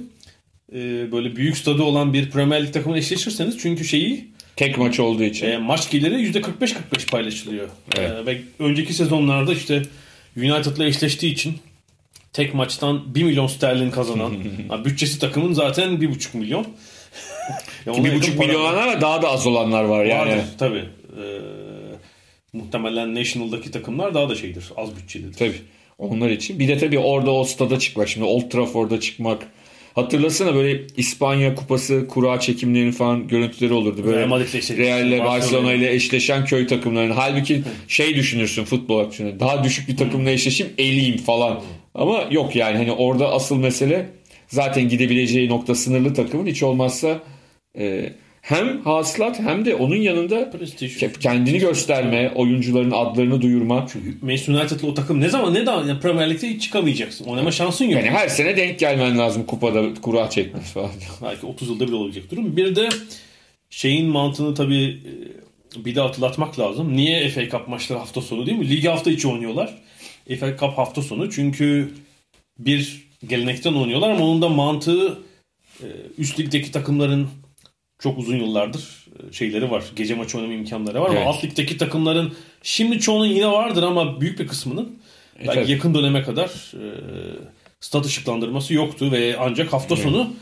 e, 0.74 1.12
böyle 1.12 1.36
büyük 1.36 1.58
stadı 1.58 1.84
olan 1.84 2.14
bir 2.14 2.30
Premier 2.30 2.64
Lig 2.68 2.74
takımına 2.74 2.98
eşleşirseniz 2.98 3.58
çünkü 3.58 3.86
şeyi 3.86 4.30
Tek 4.56 4.78
maç 4.78 5.00
olduğu 5.00 5.24
için. 5.24 5.48
e, 5.48 5.58
maç 5.58 5.90
geliri 5.92 6.32
%45-45 6.32 7.10
paylaşılıyor. 7.12 7.70
Evet. 7.98 8.12
E, 8.12 8.26
ve 8.26 8.42
önceki 8.60 8.94
sezonlarda 8.94 9.54
işte 9.54 9.82
United'la 10.38 10.86
eşleştiği 10.86 11.34
için 11.34 11.58
tek 12.34 12.54
maçtan 12.54 13.16
1 13.16 13.24
milyon 13.24 13.48
sterlin 13.48 13.92
kazanan 13.92 14.34
bütçesi 14.86 15.20
takımın 15.20 15.54
zaten 15.54 15.90
1,5 15.90 16.38
milyon. 16.38 16.68
Ya 17.86 17.94
ona 17.94 18.04
bir 18.04 18.06
yakın 18.06 18.20
buçuk 18.22 18.38
para 18.38 18.48
milyon 18.48 18.62
olanlar 18.62 18.88
var 18.88 19.02
daha 19.02 19.22
da 19.22 19.30
az 19.30 19.48
olanlar 19.48 19.84
var 19.84 20.06
yani. 20.06 20.30
vardır 20.30 20.44
tabii. 20.58 20.78
E, 20.78 21.24
muhtemelen 22.54 23.16
National'daki 23.16 23.72
takımlar 23.72 24.14
daha 24.14 24.30
da 24.30 24.36
şeydir. 24.36 24.64
Az 24.78 24.98
bütçelidir. 24.98 25.34
Tabii. 25.34 25.62
Onlar 25.98 26.30
için. 26.30 26.60
Bir 26.60 26.68
de 26.68 26.78
tabii 26.78 27.00
orada 27.00 27.32
o 27.32 27.44
stada 27.44 27.80
çıkmak. 27.80 28.10
Şimdi 28.10 28.26
Old 28.26 28.50
Trafford'da 28.50 29.00
çıkmak. 29.00 29.48
Hatırlasana 29.96 30.56
böyle 30.56 30.82
İspanya 30.98 31.56
kupası 31.56 32.08
kura 32.08 32.40
çekimlerinin 32.40 32.92
falan 32.92 33.28
görüntüleri 33.28 33.74
olurdu. 33.74 34.04
Böyle 34.06 34.20
Real 34.28 34.78
Real'le 34.78 35.26
Barcelona 35.26 35.74
ile 35.74 35.94
eşleşen 35.94 36.46
köy 36.46 36.68
takımlarının. 36.68 37.14
Halbuki 37.14 37.64
şey 37.88 38.16
düşünürsün 38.16 38.64
futbol 38.64 39.10
düşünün. 39.10 39.40
Daha 39.40 39.64
düşük 39.64 39.90
bir 39.90 39.98
takımla 39.98 40.30
eşleşeyim 40.30 40.74
eleyim 40.78 41.18
falan. 41.18 41.62
Ama 41.96 42.26
yok 42.32 42.56
yani 42.56 42.78
hani 42.78 42.92
orada 42.92 43.32
asıl 43.32 43.56
mesele 43.56 44.10
zaten 44.48 44.90
gidebileceği 44.90 45.50
nokta 45.50 45.76
sınırlı 45.76 46.14
takımın 46.14 46.48
hiç 46.48 46.64
olmazsa 46.64 47.20
e, 47.78 48.14
hem 48.42 48.82
hasılat 48.82 49.40
hem 49.40 49.66
de 49.66 49.76
onun 49.76 49.96
yanında 49.96 50.50
Prestij. 50.52 50.98
ke- 51.04 51.20
kendini 51.20 51.60
gösterme, 51.60 52.32
oyuncuların 52.36 52.92
adlarını 52.92 53.42
duyurma. 53.42 53.88
Manchester 54.22 54.54
United'lı 54.54 54.88
o 54.88 54.94
takım 54.94 55.22
ne 55.22 55.30
zaman 55.30 55.54
ne 55.54 55.64
zaman 55.66 55.88
yani 55.88 56.00
Premier 56.00 56.30
Lig'de 56.30 56.50
hiç 56.50 56.64
çıkamayacaksın. 56.64 57.26
Oynama 57.26 57.52
şansın 57.52 57.86
yok. 57.86 57.94
Yani 57.94 58.10
her 58.10 58.28
sene 58.28 58.58
denk 58.58 58.80
gelmen 58.80 59.18
lazım 59.18 59.44
kupada 59.46 59.94
kura 60.02 60.30
çekmek 60.30 60.64
falan. 60.64 60.90
Belki 61.24 61.46
30 61.46 61.70
yılda 61.70 61.88
bir 61.88 61.94
olacak 61.94 62.24
durum. 62.32 62.58
Bir 62.58 62.76
de 62.76 62.90
şeyin 63.70 64.08
mantığını 64.08 64.56
tabii 64.56 64.98
e, 65.76 65.86
bir 65.86 65.96
de 65.96 66.02
hatırlatmak 66.02 66.60
lazım. 66.60 66.94
Niye 66.98 67.30
FA 67.30 67.50
Cup 67.50 67.68
maçları 67.68 68.00
hafta 68.00 68.22
sonu 68.22 68.46
değil 68.46 68.58
mi? 68.58 68.70
Ligi 68.70 68.88
hafta 68.90 69.12
içi 69.12 69.28
oynuyorlar. 69.28 69.82
FA 70.40 70.58
Cup 70.58 70.78
hafta 70.78 71.02
sonu 71.02 71.32
çünkü 71.32 71.92
bir 72.60 73.08
gelenekten 73.28 73.74
oynuyorlar 73.74 74.10
ama 74.10 74.26
onun 74.26 74.42
da 74.42 74.50
mantığı 74.50 75.20
e, 75.82 75.88
üst 76.18 76.40
ligdeki 76.40 76.72
takımların 76.72 77.28
çok 78.00 78.18
uzun 78.18 78.38
yıllardır 78.38 79.06
e, 79.30 79.34
şeyleri 79.34 79.72
var. 79.72 79.84
Gece 79.96 80.16
maçı 80.16 80.38
oynama 80.38 80.54
imkanları 80.54 81.02
var 81.02 81.10
Evet. 81.10 81.22
ama 81.22 81.30
alt 81.30 81.44
ligdeki 81.44 81.78
takımların 81.78 82.34
şimdi 82.64 83.00
çoğunun 83.00 83.26
yine 83.26 83.48
vardır 83.48 83.84
ama 83.84 84.22
büyük 84.22 84.40
bir 84.40 84.48
kısmının 84.48 85.00
belki 85.40 85.54
tabii. 85.54 85.72
yakın 85.72 85.94
döneme 85.94 86.24
kadar 86.24 86.50
e, 86.74 86.86
stat 87.80 88.06
ışıklandırması 88.06 88.74
yoktu 88.74 89.12
ve 89.12 89.36
ancak 89.40 89.74
hafta 89.74 89.96
sonu 89.96 90.34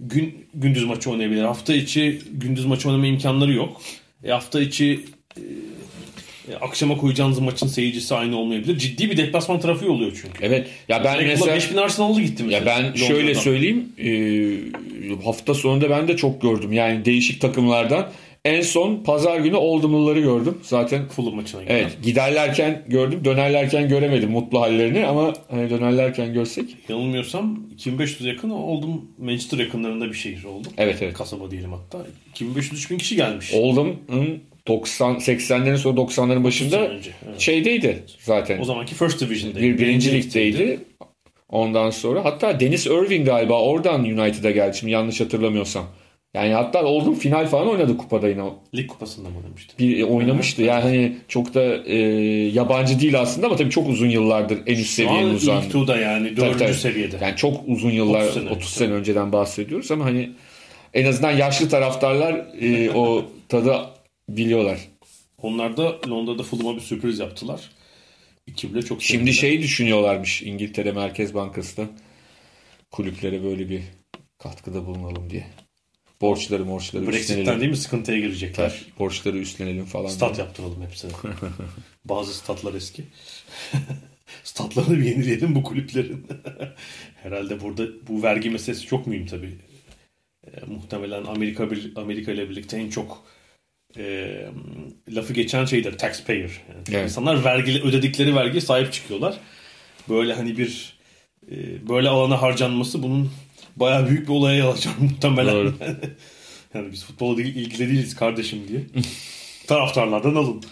gün 0.00 0.46
gündüz 0.54 0.84
maçı 0.84 1.10
oynayabilir. 1.10 1.42
Hafta 1.42 1.74
içi 1.74 2.20
gündüz 2.32 2.64
maçı 2.64 2.88
oynama 2.88 3.06
imkanları 3.06 3.52
yok. 3.52 3.80
E, 4.24 4.30
hafta 4.30 4.60
içi 4.60 5.04
e, 5.36 5.40
e, 5.40 5.44
akşama 6.56 6.96
koyacağınız 6.96 7.38
maçın 7.38 7.66
seyircisi 7.66 8.14
aynı 8.14 8.38
olmayabilir. 8.38 8.78
Ciddi 8.78 9.10
bir 9.10 9.16
deplasman 9.16 9.60
trafiği 9.60 9.90
oluyor 9.90 10.10
çünkü. 10.22 10.38
Evet. 10.46 10.66
Ya 10.88 11.04
ben 11.04 11.14
Direkt 11.18 11.30
mesela 11.30 11.56
5000 11.56 11.76
Arsenal'lı 11.76 12.20
gitti 12.22 12.42
mesela. 12.42 12.58
ya 12.58 12.66
ben 12.66 12.94
şöyle 12.94 13.20
Londra'dan. 13.22 13.40
söyleyeyim. 13.40 13.88
e, 13.98 15.24
hafta 15.24 15.54
sonunda 15.54 15.90
ben 15.90 16.08
de 16.08 16.16
çok 16.16 16.42
gördüm. 16.42 16.72
Yani 16.72 17.04
değişik 17.04 17.40
takımlardan. 17.40 18.08
En 18.44 18.60
son 18.62 19.02
pazar 19.02 19.40
günü 19.40 19.56
Oldham'lıları 19.56 20.20
gördüm. 20.20 20.58
Zaten 20.62 21.08
Fulham 21.08 21.34
maçına 21.34 21.62
giden. 21.62 21.74
evet 21.74 21.98
giderlerken 22.02 22.82
gördüm. 22.88 23.20
Dönerlerken 23.24 23.88
göremedim 23.88 24.30
mutlu 24.30 24.60
hallerini 24.60 25.06
ama 25.06 25.32
hani 25.50 25.70
dönerlerken 25.70 26.32
görsek. 26.32 26.64
Yanılmıyorsam 26.88 27.60
2500 27.74 28.24
yakın 28.28 28.50
oldum. 28.50 29.04
Manchester 29.18 29.58
yakınlarında 29.58 30.08
bir 30.08 30.14
şehir 30.14 30.44
oldu. 30.44 30.68
Evet 30.78 30.96
evet. 31.02 31.14
Kasaba 31.14 31.50
diyelim 31.50 31.72
hatta. 31.72 31.98
2500-3000 32.34 32.98
kişi 32.98 33.16
gelmiş. 33.16 33.52
Oldham'ın 33.54 34.40
90 34.68 35.14
80'lerin 35.14 35.76
sonra 35.76 36.00
90'ların 36.00 36.44
başında 36.44 36.70
sene 36.70 36.88
önce, 36.88 37.10
evet. 37.28 37.40
şeydeydi 37.40 38.04
zaten. 38.20 38.60
O 38.60 38.64
zamanki 38.64 38.94
First 38.94 39.20
Division'daydı. 39.20 39.66
bir 39.66 39.78
birinci 39.78 40.12
ligdeydi. 40.12 40.80
Ondan 41.48 41.90
sonra 41.90 42.24
hatta 42.24 42.60
Dennis 42.60 42.86
Irving 42.86 43.26
galiba 43.26 43.62
oradan 43.62 44.00
United'a 44.00 44.50
geldi 44.50 44.76
şimdi 44.76 44.92
yanlış 44.92 45.20
hatırlamıyorsam. 45.20 45.86
Yani 46.34 46.52
hatta 46.52 46.84
Oldham 46.84 47.14
final 47.14 47.46
falan 47.46 47.68
oynadı 47.68 47.96
kupada 47.96 48.28
yine. 48.28 48.42
Lig 48.74 48.86
kupasında 48.86 49.28
mı 49.28 49.36
oynamıştı? 49.36 49.78
Bir 49.78 50.02
oynamıştı. 50.02 50.62
Yani 50.62 50.82
hani 50.82 51.16
çok 51.28 51.54
da 51.54 51.84
e, 51.86 51.96
yabancı 52.52 53.00
değil 53.00 53.20
aslında 53.20 53.46
ama 53.46 53.56
tabii 53.56 53.70
çok 53.70 53.88
uzun 53.88 54.08
yıllardır 54.08 54.58
en 54.66 54.74
üst 54.74 54.86
Şu 54.86 54.94
seviyeye 54.94 55.24
an 55.24 55.30
uzan. 55.30 55.62
ilk 55.62 55.88
yani 55.96 56.36
dördüncü 56.36 56.58
tabii. 56.58 56.74
seviyede. 56.74 57.16
Yani 57.22 57.36
çok 57.36 57.60
uzun 57.66 57.90
yıllar 57.90 58.22
30 58.22 58.36
30 58.36 58.46
sene 58.46 58.58
sene, 58.60 58.88
önce. 58.88 58.94
önceden 58.94 59.32
bahsediyoruz 59.32 59.90
ama 59.90 60.04
hani 60.04 60.30
en 60.94 61.06
azından 61.06 61.32
yaşlı 61.32 61.68
taraftarlar 61.68 62.46
e, 62.60 62.90
o 62.90 63.24
tadı 63.48 63.76
biliyorlar. 64.28 64.88
Onlar 65.42 65.76
da 65.76 66.00
Londra'da 66.08 66.42
Fulham'a 66.42 66.76
bir 66.76 66.80
sürpriz 66.80 67.18
yaptılar. 67.18 67.70
İki 68.46 68.74
bile 68.74 68.82
çok 68.82 69.02
Şimdi 69.02 69.32
sevindiler. 69.32 69.40
şey 69.40 69.62
düşünüyorlarmış 69.62 70.42
İngiltere 70.42 70.92
Merkez 70.92 71.34
Bankası'da 71.34 71.88
kulüplere 72.90 73.42
böyle 73.44 73.68
bir 73.68 73.82
katkıda 74.38 74.86
bulunalım 74.86 75.30
diye. 75.30 75.46
Borçları 76.20 76.64
morçları 76.64 77.06
Brexit'ten 77.06 77.38
üstlenelim. 77.38 77.60
değil 77.60 77.70
mi 77.70 77.76
sıkıntıya 77.76 78.18
girecekler. 78.18 78.84
Borçları 78.98 79.38
üstlenelim 79.38 79.84
falan. 79.84 80.08
Stat 80.08 80.36
diye. 80.36 80.46
yaptıralım 80.46 80.82
hepsine. 80.82 81.10
Bazı 82.04 82.34
statlar 82.34 82.74
eski. 82.74 83.04
Statlarını 84.44 84.98
bir 84.98 85.04
yenileyelim 85.04 85.54
bu 85.54 85.62
kulüplerin. 85.62 86.26
Herhalde 87.22 87.60
burada 87.60 87.86
bu 88.08 88.22
vergi 88.22 88.50
meselesi 88.50 88.86
çok 88.86 89.06
mühim 89.06 89.26
tabii. 89.26 89.58
E, 90.46 90.50
muhtemelen 90.66 91.24
Amerika 91.24 91.68
Amerika 91.96 92.32
ile 92.32 92.50
birlikte 92.50 92.76
en 92.76 92.90
çok 92.90 93.24
e, 93.96 94.34
lafı 95.08 95.32
geçen 95.32 95.64
şeydir 95.64 95.98
taxpayer. 95.98 96.40
Yani 96.42 96.82
Evet. 96.90 97.04
İnsanlar 97.04 97.44
vergi 97.44 97.82
ödedikleri 97.82 98.34
vergiye 98.36 98.60
sahip 98.60 98.92
çıkıyorlar. 98.92 99.34
Böyle 100.08 100.34
hani 100.34 100.58
bir 100.58 100.98
e, 101.50 101.88
böyle 101.88 102.08
alana 102.08 102.42
harcanması 102.42 103.02
bunun 103.02 103.30
bayağı 103.76 104.08
büyük 104.08 104.28
bir 104.28 104.32
olaya 104.32 104.58
yol 104.58 104.72
açar 104.72 104.92
muhtemelen. 105.00 105.54
Doğru. 105.54 105.74
yani 106.74 106.92
biz 106.92 107.04
futbola 107.04 107.36
değil, 107.36 107.56
ilgili 107.56 107.88
değiliz 107.88 108.16
kardeşim 108.16 108.58
diye. 108.68 108.80
Taraftarlardan 109.66 110.34
alın. 110.34 110.62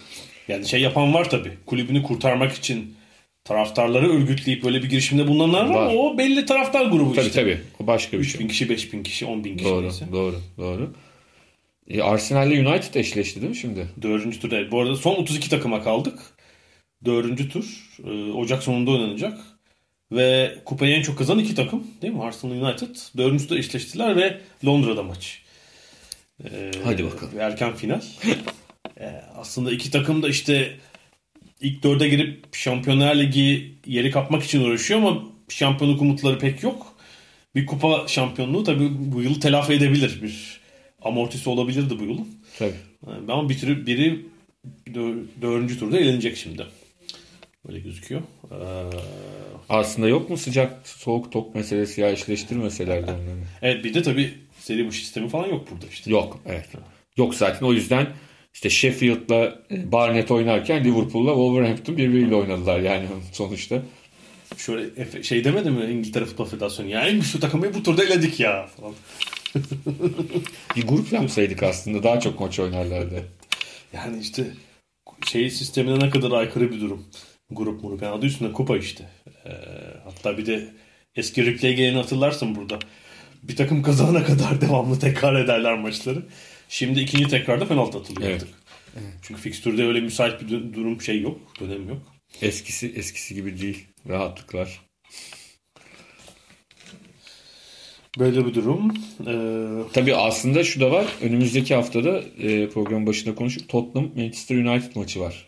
Yani 0.47 0.67
şey 0.67 0.81
yapan 0.81 1.13
var 1.13 1.29
tabii. 1.29 1.51
Kulübünü 1.65 2.03
kurtarmak 2.03 2.51
için 2.55 2.95
taraftarları 3.43 4.13
örgütleyip 4.13 4.63
böyle 4.63 4.83
bir 4.83 4.89
girişimde 4.89 5.27
bulunanlar 5.27 5.65
var. 5.69 5.75
Var. 5.75 5.81
ama 5.91 5.91
O 5.99 6.17
belli 6.17 6.45
taraftar 6.45 6.85
grubu 6.85 7.13
Tabii 7.13 7.27
işte. 7.27 7.41
tabii. 7.41 7.59
O 7.83 7.87
başka 7.87 8.17
bir 8.17 8.21
3000 8.23 8.39
şey. 8.39 8.47
kişi, 8.47 8.69
5000 8.69 9.03
kişi, 9.03 9.25
10.000 9.25 9.57
kişi 9.57 9.69
Doğru, 9.69 9.83
neyse. 9.83 10.05
doğru, 10.11 10.35
doğru. 10.57 10.93
E, 11.87 12.01
Arsenal 12.01 12.51
ile 12.51 12.69
United 12.69 12.93
eşleşti 12.93 13.41
değil 13.41 13.49
mi 13.49 13.55
şimdi? 13.55 13.87
Dördüncü 14.01 14.39
tur 14.39 14.51
değil. 14.51 14.71
Bu 14.71 14.81
arada 14.81 14.95
son 14.95 15.15
32 15.15 15.49
takıma 15.49 15.83
kaldık. 15.83 16.19
Dördüncü 17.05 17.49
tur. 17.49 17.97
e, 18.05 18.31
Ocak 18.31 18.63
sonunda 18.63 18.91
oynanacak. 18.91 19.39
Ve 20.11 20.55
kupayı 20.65 20.95
en 20.95 21.01
çok 21.01 21.17
kazanan 21.17 21.39
iki 21.39 21.55
takım. 21.55 21.87
Değil 22.01 22.13
mi? 22.13 22.23
Arsenal 22.23 22.53
United. 22.53 22.95
Dördüncü 23.17 23.47
tur 23.47 23.57
eşleştiler 23.57 24.15
ve 24.15 24.41
Londra'da 24.65 25.03
maç. 25.03 25.41
E, 26.43 26.71
Hadi 26.83 27.05
bakalım. 27.05 27.39
Erken 27.39 27.75
final. 27.75 28.01
E, 28.99 29.05
aslında 29.35 29.71
iki 29.71 29.91
takım 29.91 30.23
da 30.23 30.29
işte 30.29 30.77
ilk 31.61 31.83
dörde 31.83 32.09
girip 32.09 32.55
Şampiyonlar 32.55 33.15
Ligi 33.15 33.75
yeri 33.85 34.11
kapmak 34.11 34.43
için 34.43 34.61
uğraşıyor 34.63 34.99
ama 34.99 35.23
şampiyonluk 35.49 36.01
umutları 36.01 36.39
pek 36.39 36.63
yok. 36.63 36.97
Bir 37.55 37.65
kupa 37.65 38.07
şampiyonluğu 38.07 38.63
tabii 38.63 38.89
bu 39.11 39.21
yıl 39.21 39.41
telafi 39.41 39.73
edebilir. 39.73 40.19
Bir 40.21 40.56
amortisi 41.07 41.49
olabilirdi 41.49 41.99
bu 41.99 42.03
yılın. 42.03 42.27
Tabii. 42.59 42.71
Yani 43.07 43.31
Ama 43.31 43.49
bitirip 43.49 43.87
biri 43.87 44.25
dö- 44.87 45.23
dördüncü 45.41 45.79
turda 45.79 45.99
elenecek 45.99 46.37
şimdi. 46.37 46.65
Öyle 47.67 47.79
gözüküyor. 47.79 48.21
Ee, 48.51 48.55
Aslında 49.69 50.07
yok 50.07 50.29
mu 50.29 50.37
sıcak 50.37 50.87
soğuk 50.87 51.31
tok 51.31 51.55
meselesi 51.55 52.01
ya 52.01 52.09
eşleştirmeselerdi 52.11 53.11
onları. 53.11 53.37
evet 53.61 53.83
bir 53.83 53.93
de 53.93 54.01
tabii 54.03 54.33
seri 54.59 54.87
bu 54.87 54.91
sistemi 54.91 55.29
falan 55.29 55.47
yok 55.47 55.71
burada 55.71 55.85
işte. 55.91 56.11
Yok 56.11 56.39
evet. 56.45 56.65
Yok 57.17 57.35
zaten 57.35 57.65
o 57.65 57.73
yüzden 57.73 58.07
işte 58.53 58.69
Sheffield'la 58.69 59.59
e, 59.71 59.91
Barnet 59.91 60.31
oynarken 60.31 60.83
Liverpool'la 60.83 61.31
Wolverhampton 61.31 61.97
birbiriyle 61.97 62.35
oynadılar 62.35 62.79
yani 62.79 63.05
sonuçta. 63.31 63.81
Şöyle 64.57 65.23
şey 65.23 65.43
demedi 65.43 65.69
mi 65.69 65.91
İngiltere 65.91 66.25
Futbol 66.25 66.45
Federasyonu? 66.45 66.89
Ya 66.89 67.07
en 67.07 67.19
güçlü 67.19 67.39
takımı 67.39 67.73
bu 67.73 67.83
turda 67.83 68.03
eledik 68.03 68.39
ya 68.39 68.67
falan. 68.67 68.93
Bir 70.75 70.87
grup 70.87 71.13
yapsaydık 71.13 71.63
aslında 71.63 72.03
daha 72.03 72.19
çok 72.19 72.39
maç 72.39 72.59
oynarlardı. 72.59 73.23
Yani 73.93 74.19
işte 74.19 74.47
şey 75.27 75.49
sistemine 75.49 75.99
ne 75.99 76.09
kadar 76.09 76.31
aykırı 76.31 76.71
bir 76.71 76.81
durum. 76.81 77.05
Grup 77.51 77.83
murup. 77.83 78.01
Yani 78.01 78.15
adı 78.15 78.25
üstünde 78.25 78.53
kupa 78.53 78.77
işte. 78.77 79.09
Ee, 79.45 79.51
hatta 80.03 80.37
bir 80.37 80.45
de 80.45 80.73
eski 81.15 81.45
replay 81.45 81.75
geleni 81.75 81.97
hatırlarsın 81.97 82.55
burada. 82.55 82.79
Bir 83.43 83.55
takım 83.55 83.83
kazanana 83.83 84.23
kadar 84.23 84.61
devamlı 84.61 84.99
tekrar 84.99 85.35
ederler 85.35 85.79
maçları. 85.79 86.25
Şimdi 86.69 86.99
ikinci 86.99 87.27
tekrarda 87.27 87.67
penaltı 87.67 87.97
atılıyor 87.97 88.29
Evet. 88.29 88.43
artık. 88.43 88.57
Çünkü 89.21 89.41
fikstürde 89.41 89.85
öyle 89.85 90.01
müsait 90.01 90.41
bir 90.41 90.73
durum 90.73 91.01
şey 91.01 91.21
yok. 91.21 91.39
Dönem 91.59 91.89
yok. 91.89 92.01
Eskisi 92.41 92.93
eskisi 92.95 93.35
gibi 93.35 93.61
değil. 93.61 93.85
Rahatlıklar. 94.09 94.81
Böyle 98.19 98.45
bir 98.45 98.53
durum. 98.53 98.93
Ee, 99.27 99.89
Tabii 99.93 100.15
aslında 100.15 100.63
şu 100.63 100.79
da 100.79 100.91
var. 100.91 101.05
Önümüzdeki 101.21 101.75
haftada 101.75 102.23
e, 102.39 102.69
programın 102.69 103.07
başında 103.07 103.35
konuştuk. 103.35 103.69
Tottenham 103.69 104.09
Manchester 104.15 104.55
United 104.55 104.95
maçı 104.95 105.19
var. 105.19 105.45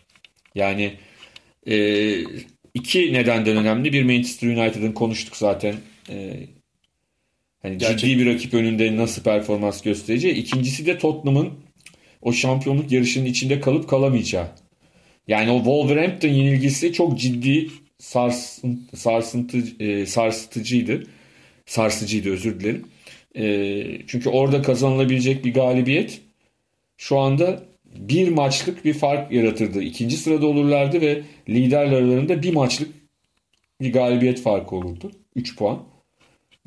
Yani 0.54 0.92
e, 1.66 1.74
iki 2.74 3.12
nedenden 3.12 3.56
önemli. 3.56 3.92
Bir 3.92 4.02
Manchester 4.02 4.48
United'ın 4.48 4.92
konuştuk 4.92 5.36
zaten. 5.36 5.74
E, 6.10 6.36
hani 7.62 7.78
Gerçek- 7.78 7.98
ciddi 7.98 8.18
bir 8.18 8.26
rakip 8.26 8.54
önünde 8.54 8.96
nasıl 8.96 9.22
performans 9.22 9.82
göstereceği. 9.82 10.34
İkincisi 10.34 10.86
de 10.86 10.98
Tottenham'ın 10.98 11.50
o 12.22 12.32
şampiyonluk 12.32 12.92
yarışının 12.92 13.24
içinde 13.26 13.60
kalıp 13.60 13.88
kalamayacağı. 13.88 14.46
Yani 15.28 15.50
o 15.50 15.56
Wolverhampton 15.56 16.28
yenilgisi 16.28 16.92
çok 16.92 17.18
ciddi 17.18 17.68
sarsın, 17.98 18.88
sarsıntı, 18.94 19.84
e, 19.84 20.06
sarsıtıcıydı. 20.06 21.06
Sarsıcıydı 21.70 22.30
özür 22.30 22.60
dilerim. 22.60 22.84
E, 23.36 24.06
çünkü 24.06 24.28
orada 24.28 24.62
kazanılabilecek 24.62 25.44
bir 25.44 25.54
galibiyet 25.54 26.20
şu 26.96 27.18
anda 27.18 27.62
bir 27.84 28.28
maçlık 28.28 28.84
bir 28.84 28.94
fark 28.94 29.32
yaratırdı. 29.32 29.82
İkinci 29.82 30.16
sırada 30.16 30.46
olurlardı 30.46 31.00
ve 31.00 31.22
liderler 31.48 31.92
aralarında 31.92 32.42
bir 32.42 32.54
maçlık 32.54 32.88
bir 33.80 33.92
galibiyet 33.92 34.42
farkı 34.42 34.76
olurdu. 34.76 35.10
3 35.36 35.56
puan. 35.56 35.82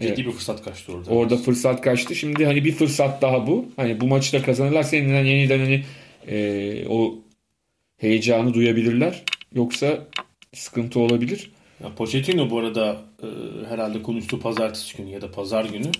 ciddi 0.01 0.25
bir 0.25 0.31
fırsat 0.31 0.63
kaçtı 0.63 0.93
orada. 0.93 1.11
Orada 1.11 1.37
fırsat 1.37 1.81
kaçtı. 1.81 2.15
Şimdi 2.15 2.45
hani 2.45 2.65
bir 2.65 2.71
fırsat 2.71 3.21
daha 3.21 3.47
bu. 3.47 3.65
Hani 3.75 4.01
bu 4.01 4.07
maçı 4.07 4.33
da 4.33 4.41
kazanırlarsa 4.41 4.95
yeniden 4.95 5.25
yeniden 5.25 5.59
hani 5.59 5.83
e, 6.27 6.87
o 6.87 7.15
heyecanı 7.97 8.53
duyabilirler. 8.53 9.23
Yoksa 9.55 10.07
sıkıntı 10.53 10.99
olabilir. 10.99 11.51
Ya 11.83 11.95
Pochettino 11.95 12.49
bu 12.49 12.59
arada 12.59 12.97
e, 13.23 13.27
herhalde 13.69 14.01
konuştu 14.01 14.39
pazartesi 14.39 14.97
günü 14.97 15.09
ya 15.09 15.21
da 15.21 15.31
pazar 15.31 15.65
günü 15.65 15.91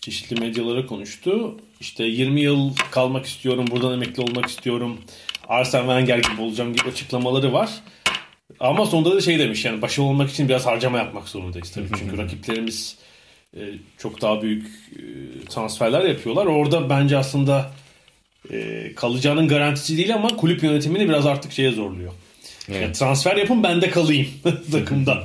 çeşitli 0.00 0.40
medyalara 0.40 0.86
konuştu. 0.86 1.56
İşte 1.80 2.04
20 2.04 2.40
yıl 2.40 2.70
kalmak 2.90 3.26
istiyorum, 3.26 3.66
buradan 3.70 3.92
emekli 3.92 4.22
olmak 4.22 4.46
istiyorum. 4.46 5.00
Arsene 5.48 5.82
Wenger 5.82 6.18
gibi 6.18 6.42
olacağım 6.42 6.72
gibi 6.72 6.88
açıklamaları 6.88 7.52
var. 7.52 7.70
Ama 8.60 8.86
sonunda 8.86 9.16
da 9.16 9.20
şey 9.20 9.38
demiş 9.38 9.64
yani 9.64 9.82
başarılı 9.82 10.10
olmak 10.10 10.30
için 10.30 10.48
biraz 10.48 10.66
harcama 10.66 10.98
yapmak 10.98 11.28
zorundayız 11.28 11.70
tabii. 11.70 11.88
Çünkü 11.98 12.18
rakiplerimiz 12.18 12.96
e, 13.56 13.60
çok 13.98 14.20
daha 14.20 14.42
büyük 14.42 14.66
e, 14.66 15.02
transferler 15.44 16.04
yapıyorlar. 16.04 16.46
Orada 16.46 16.90
bence 16.90 17.16
aslında 17.16 17.70
e, 18.50 18.88
kalacağının 18.96 19.48
garantisi 19.48 19.96
değil 19.96 20.14
ama 20.14 20.36
kulüp 20.36 20.62
yönetimini 20.62 21.08
biraz 21.08 21.26
artık 21.26 21.52
şeye 21.52 21.70
zorluyor. 21.70 22.12
Evet. 22.68 22.82
Yani 22.82 22.92
transfer 22.92 23.36
yapın 23.36 23.62
ben 23.62 23.82
de 23.82 23.90
kalayım 23.90 24.26
takımda. 24.72 25.24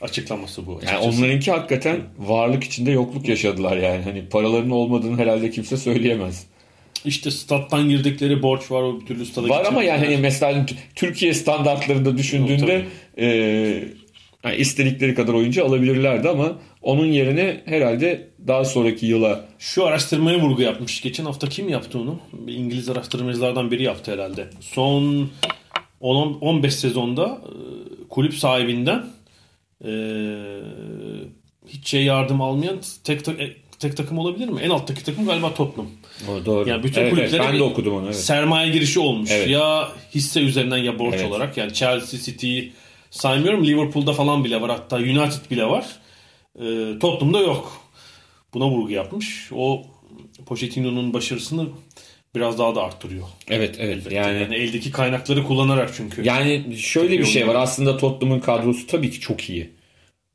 Açıklaması 0.00 0.66
bu. 0.66 0.70
Yani 0.70 0.98
açıkçası. 0.98 1.18
onlarınki 1.18 1.50
hakikaten 1.50 2.00
varlık 2.18 2.64
içinde 2.64 2.90
yokluk 2.90 3.28
yaşadılar 3.28 3.76
yani. 3.76 4.02
Hani 4.02 4.28
paralarının 4.28 4.70
olmadığını 4.70 5.18
herhalde 5.18 5.50
kimse 5.50 5.76
söyleyemez. 5.76 6.46
İşte 7.04 7.30
stat'tan 7.30 7.88
girdikleri 7.88 8.42
borç 8.42 8.70
var 8.70 8.82
o 8.82 9.00
bir 9.00 9.06
türlü 9.06 9.26
stada 9.26 9.48
Var 9.48 9.64
ama 9.64 9.82
yani 9.82 10.04
hani 10.04 10.16
mesela 10.16 10.66
Türkiye 10.94 11.34
standartlarında 11.34 12.18
düşündüğünde 12.18 12.84
e, 13.18 13.26
yani 14.44 14.56
istedikleri 14.56 15.14
kadar 15.14 15.32
oyuncu 15.32 15.64
alabilirlerdi 15.64 16.28
ama 16.28 16.52
onun 16.82 17.06
yerine 17.06 17.60
herhalde 17.64 18.28
daha 18.46 18.64
sonraki 18.64 19.06
yıla 19.06 19.44
Şu 19.58 19.86
araştırmaya 19.86 20.40
vurgu 20.40 20.62
yapmış. 20.62 21.00
Geçen 21.00 21.24
hafta 21.24 21.48
kim 21.48 21.68
yaptı 21.68 21.98
onu? 21.98 22.20
Bir 22.32 22.54
İngiliz 22.54 22.88
araştırmacılardan 22.88 23.70
biri 23.70 23.82
yaptı 23.82 24.12
herhalde. 24.12 24.46
Son 24.60 24.92
10 25.02 25.30
15 26.02 26.74
sezonda 26.74 27.24
e, 27.26 27.54
kulüp 28.08 28.34
sahibinden 28.34 29.06
e, 29.84 29.92
hiç 31.68 31.88
şey 31.88 32.04
yardım 32.04 32.40
almayan 32.40 32.78
tek 33.04 33.28
e, 33.28 33.56
tek 33.78 33.96
takım 33.96 34.18
olabilir 34.18 34.48
mi? 34.48 34.60
En 34.60 34.70
alttaki 34.70 35.04
takım 35.04 35.26
galiba 35.26 35.54
Tottenham. 35.54 35.90
o 36.28 36.46
doğru. 36.46 36.68
Yani 36.68 36.82
bütün 36.82 37.00
evet, 37.00 37.12
evet, 37.12 37.30
kulüplere 37.30 37.48
ben 37.48 37.54
bir 37.54 37.58
de 37.58 37.62
okudum 37.62 37.94
onu 37.94 38.04
evet. 38.04 38.16
sermaye 38.16 38.72
girişi 38.72 39.00
olmuş. 39.00 39.30
Evet. 39.32 39.48
Ya 39.48 39.88
hisse 40.14 40.40
üzerinden 40.40 40.76
ya 40.76 40.98
borç 40.98 41.14
Evet. 41.14 41.30
olarak. 41.30 41.56
Yani 41.56 41.74
Chelsea, 41.74 42.20
City'yi 42.20 42.72
saymıyorum. 43.10 43.64
Liverpool'da 43.64 44.12
falan 44.12 44.44
bile 44.44 44.60
var. 44.60 44.70
Hatta 44.70 44.96
United 44.96 45.50
bile 45.50 45.64
var. 45.64 45.86
Ee, 46.60 46.98
Tottenham'da 47.00 47.38
yok. 47.38 47.72
Buna 48.54 48.68
vurgu 48.68 48.90
yapmış. 48.90 49.50
O 49.54 49.82
Pochettino'nun 50.46 51.14
başarısını 51.14 51.66
biraz 52.34 52.58
daha 52.58 52.74
da 52.74 52.82
arttırıyor. 52.82 53.26
Evet 53.50 53.76
evet 53.78 54.12
Yani, 54.12 54.40
yani 54.40 54.54
eldeki 54.54 54.90
kaynakları 54.90 55.44
kullanarak 55.44 55.90
çünkü. 55.96 56.24
Yani 56.24 56.76
şöyle 56.76 57.18
bir 57.18 57.24
şey 57.24 57.48
var. 57.48 57.54
Aslında 57.54 57.96
Tottenham'ın 57.96 58.40
kadrosu 58.40 58.86
tabii 58.86 59.10
ki 59.10 59.20
çok 59.20 59.50
iyi. 59.50 59.70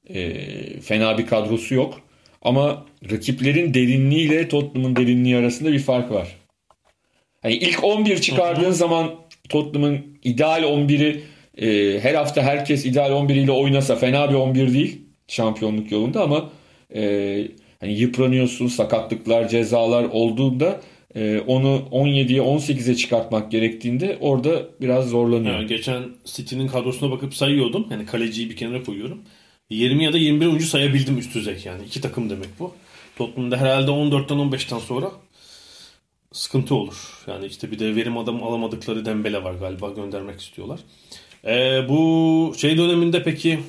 Ee, 0.09 0.79
fena 0.81 1.17
bir 1.17 1.27
kadrosu 1.27 1.75
yok. 1.75 2.01
Ama 2.41 2.85
rakiplerin 3.11 3.73
derinliğiyle 3.73 4.47
Tottenham'ın 4.47 4.95
derinliği 4.95 5.37
arasında 5.37 5.71
bir 5.71 5.79
fark 5.79 6.11
var. 6.11 6.35
Hani 7.41 7.53
ilk 7.53 7.83
11 7.83 8.21
çıkardığın 8.21 8.71
zaman 8.71 9.15
Tottenham'ın 9.49 10.19
ideal 10.23 10.63
11'i 10.63 11.23
e, 11.57 11.99
her 11.99 12.13
hafta 12.13 12.41
herkes 12.41 12.85
ideal 12.85 13.11
11 13.11 13.35
ile 13.35 13.51
oynasa 13.51 13.95
fena 13.95 14.29
bir 14.29 14.35
11 14.35 14.73
değil 14.73 15.01
şampiyonluk 15.27 15.91
yolunda 15.91 16.23
ama 16.23 16.49
e, 16.95 17.01
hani 17.79 17.93
yıpranıyorsun, 17.93 18.67
sakatlıklar, 18.67 19.47
cezalar 19.47 20.03
olduğunda 20.03 20.69
e, 20.69 20.81
onu 21.47 21.83
17'ye 21.91 22.41
18'e 22.41 22.95
çıkartmak 22.95 23.51
gerektiğinde 23.51 24.17
orada 24.21 24.65
biraz 24.81 25.09
zorlanıyor. 25.09 25.55
Yani 25.55 25.67
geçen 25.67 26.03
City'nin 26.25 26.67
kadrosuna 26.67 27.11
bakıp 27.11 27.35
sayıyordum. 27.35 27.87
Yani 27.91 28.05
kaleciyi 28.05 28.49
bir 28.49 28.55
kenara 28.55 28.83
koyuyorum. 28.83 29.21
20 29.69 30.03
ya 30.03 30.13
da 30.13 30.17
21 30.17 30.45
oyuncu 30.45 30.65
sayabildim 30.65 31.17
üst 31.17 31.35
düzey 31.35 31.61
yani. 31.65 31.85
iki 31.85 32.01
takım 32.01 32.29
demek 32.29 32.49
bu. 32.59 32.73
Tottenham'da 33.17 33.57
herhalde 33.57 33.91
14'ten 33.91 34.37
15'ten 34.37 34.79
sonra 34.79 35.11
sıkıntı 36.31 36.75
olur. 36.75 37.23
Yani 37.27 37.45
işte 37.45 37.71
bir 37.71 37.79
de 37.79 37.95
verim 37.95 38.17
adam 38.17 38.43
alamadıkları 38.43 39.05
Dembele 39.05 39.43
var 39.43 39.53
galiba 39.53 39.89
göndermek 39.89 40.41
istiyorlar. 40.41 40.79
Ee, 41.45 41.89
bu 41.89 42.53
şey 42.57 42.77
döneminde 42.77 43.23
peki 43.23 43.59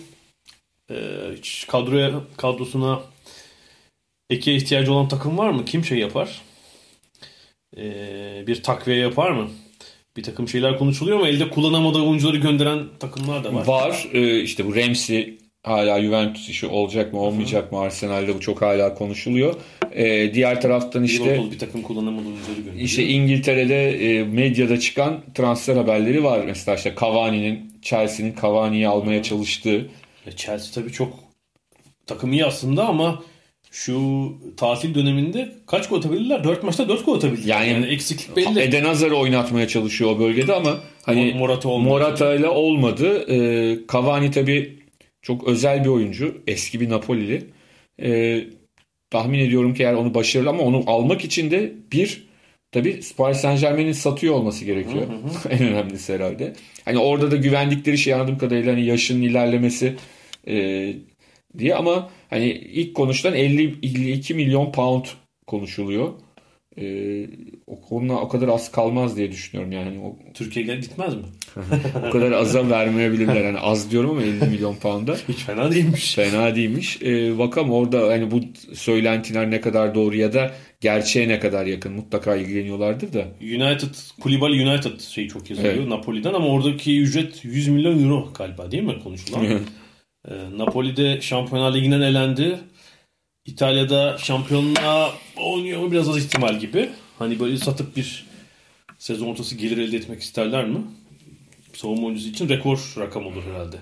e, 0.90 0.96
kadroya 1.68 2.20
kadrosuna 2.36 3.00
eke 4.30 4.54
ihtiyacı 4.54 4.92
olan 4.92 5.08
takım 5.08 5.38
var 5.38 5.50
mı? 5.50 5.64
Kim 5.64 5.84
şey 5.84 5.98
yapar? 5.98 6.42
Ee, 7.78 8.46
bir 8.46 8.62
takviye 8.62 8.98
yapar 8.98 9.30
mı? 9.30 9.48
Bir 10.16 10.22
takım 10.22 10.48
şeyler 10.48 10.78
konuşuluyor 10.78 11.18
ama 11.18 11.28
elde 11.28 11.50
kullanamadığı 11.50 12.02
oyuncuları 12.02 12.36
gönderen 12.36 12.78
takımlar 13.00 13.44
da 13.44 13.54
var. 13.54 13.66
Var. 13.66 14.08
Ee, 14.12 14.40
işte 14.40 14.66
bu 14.66 14.76
Ramsey 14.76 15.38
hala 15.62 16.02
Juventus 16.02 16.48
işi 16.48 16.66
olacak 16.66 17.12
mı 17.12 17.20
olmayacak 17.20 17.72
mı 17.72 17.80
Arsenal'de 17.80 18.34
bu 18.34 18.40
çok 18.40 18.62
hala 18.62 18.94
konuşuluyor. 18.94 19.54
Ee, 19.92 20.34
diğer 20.34 20.60
taraftan 20.60 21.02
işte 21.04 21.24
Liverpool 21.24 21.50
bir 21.50 21.58
takım 21.58 21.82
kullanamadığı 21.82 22.28
oyuncuları 22.28 22.56
gönderiyor. 22.60 22.84
işte 22.84 23.04
İngiltere'de 23.04 23.90
e, 23.90 24.24
medyada 24.24 24.80
çıkan 24.80 25.20
transfer 25.34 25.76
haberleri 25.76 26.24
var. 26.24 26.40
Mesela 26.46 26.76
işte 26.76 26.94
Cavani'nin 27.00 27.72
Chelsea'nin 27.82 28.34
Cavani'yi 28.42 28.88
almaya 28.88 29.22
çalıştığı 29.22 29.86
Ya 30.26 30.32
Chelsea 30.36 30.82
tabii 30.82 30.92
çok 30.92 31.14
takım 32.06 32.32
iyi 32.32 32.44
aslında 32.44 32.88
ama 32.88 33.22
şu 33.70 34.32
tatil 34.56 34.94
döneminde 34.94 35.52
kaç 35.66 35.88
gol 35.88 35.98
atabilirler? 35.98 36.44
4 36.44 36.62
maçta 36.62 36.88
4 36.88 37.04
gol 37.06 37.16
atabildiler. 37.16 37.54
Yani- 37.60 37.70
Yani, 37.72 37.86
eksiklik 37.86 38.36
belli. 38.36 38.60
Eden 38.60 38.84
Hazar'ı 38.84 39.16
oynatmaya 39.16 39.68
çalışıyor 39.68 40.10
o 40.10 40.18
bölgede 40.18 40.54
ama 40.54 40.80
hani 41.02 41.34
Morata 41.38 41.68
olmadı. 41.68 41.88
Morata 41.88 42.34
ile 42.34 42.48
olmadı. 42.48 43.32
Ee, 43.32 43.78
Cavani 43.92 44.30
tabii 44.30 44.78
çok 45.22 45.48
özel 45.48 45.84
bir 45.84 45.88
oyuncu. 45.88 46.42
Eski 46.46 46.80
bir 46.80 46.90
Napolili. 46.90 47.44
Ee, 48.02 48.44
tahmin 49.10 49.38
ediyorum 49.38 49.74
ki 49.74 49.82
eğer 49.82 49.94
onu 49.94 50.14
başarılı 50.14 50.48
ama 50.50 50.62
onu 50.62 50.82
almak 50.86 51.24
için 51.24 51.50
de 51.50 51.72
bir 51.92 52.28
tabii 52.72 53.00
Paris 53.16 53.38
Saint 53.40 53.60
Germain'in 53.60 53.92
satıyor 53.92 54.34
olması 54.34 54.64
gerekiyor. 54.64 55.02
en 55.50 55.62
önemlisi 55.62 56.14
herhalde. 56.14 56.52
Hani 56.84 56.98
orada 56.98 57.30
da 57.30 57.36
güvendikleri 57.36 57.98
şey 57.98 58.14
anladığım 58.14 58.38
kadarıyla 58.38 58.72
hani 58.72 58.84
yaşının 58.84 59.22
ilerlemesi 59.22 59.94
e, 60.48 60.92
diye 61.58 61.74
ama 61.74 62.10
hani 62.30 62.50
ilk 62.50 62.94
konuşulan 62.94 63.34
50 63.34 63.74
52 63.82 64.34
milyon 64.34 64.72
pound 64.72 65.04
konuşuluyor. 65.46 66.12
Ee, 66.80 67.26
o 67.66 67.80
konuda 67.80 68.12
o 68.12 68.28
kadar 68.28 68.48
az 68.48 68.72
kalmaz 68.72 69.16
diye 69.16 69.32
düşünüyorum 69.32 69.72
yani. 69.72 69.98
O, 70.00 70.16
Türkiye'ye 70.34 70.76
gitmez 70.76 71.14
mi? 71.14 71.22
o 72.08 72.10
kadar 72.10 72.32
aza 72.32 72.70
vermeyebilirler. 72.70 73.44
Yani 73.44 73.58
az 73.58 73.90
diyorum 73.90 74.10
ama 74.10 74.22
50 74.22 74.44
milyon 74.44 74.76
pound'a. 74.76 75.16
Hiç 75.28 75.36
fena 75.38 75.70
değilmiş. 75.72 76.14
Fena 76.14 76.54
değilmiş. 76.54 77.02
Ee, 77.02 77.38
bakalım 77.38 77.70
orada 77.70 78.08
hani 78.08 78.30
bu 78.30 78.40
söylentiler 78.74 79.50
ne 79.50 79.60
kadar 79.60 79.94
doğru 79.94 80.16
ya 80.16 80.32
da 80.32 80.54
gerçeğe 80.80 81.28
ne 81.28 81.38
kadar 81.38 81.66
yakın. 81.66 81.92
Mutlaka 81.92 82.36
ilgileniyorlardır 82.36 83.12
da. 83.12 83.24
United, 83.40 83.94
Kulibali 84.20 84.68
United 84.68 85.00
şeyi 85.00 85.28
çok 85.28 85.50
yazılıyor 85.50 85.74
Evet. 85.74 85.88
Napoli'den 85.88 86.34
ama 86.34 86.46
oradaki 86.46 87.00
ücret 87.00 87.44
100 87.44 87.68
milyon 87.68 88.04
euro 88.04 88.28
galiba 88.38 88.70
değil 88.70 88.82
mi 88.82 89.00
konuşulan? 89.04 89.60
Ee, 90.30 90.34
Napoli'de 90.58 91.20
Şampiyonlar 91.20 91.74
Ligi'nden 91.74 92.00
elendi. 92.00 92.58
İtalya'da 93.46 94.18
şampiyonluğa 94.18 95.14
oynuyor 95.36 95.80
mu 95.80 95.92
biraz 95.92 96.08
az 96.08 96.18
ihtimal 96.18 96.58
gibi. 96.58 96.90
Hani 97.18 97.40
böyle 97.40 97.56
satıp 97.56 97.96
bir 97.96 98.26
sezon 98.98 99.26
ortası 99.26 99.54
gelir 99.54 99.78
elde 99.78 99.96
etmek 99.96 100.22
isterler 100.22 100.64
mi? 100.64 100.78
Savunma 101.74 102.06
oyuncusu 102.06 102.28
için 102.28 102.48
rekor 102.48 102.94
rakam 102.98 103.26
olur 103.26 103.42
herhalde. 103.44 103.76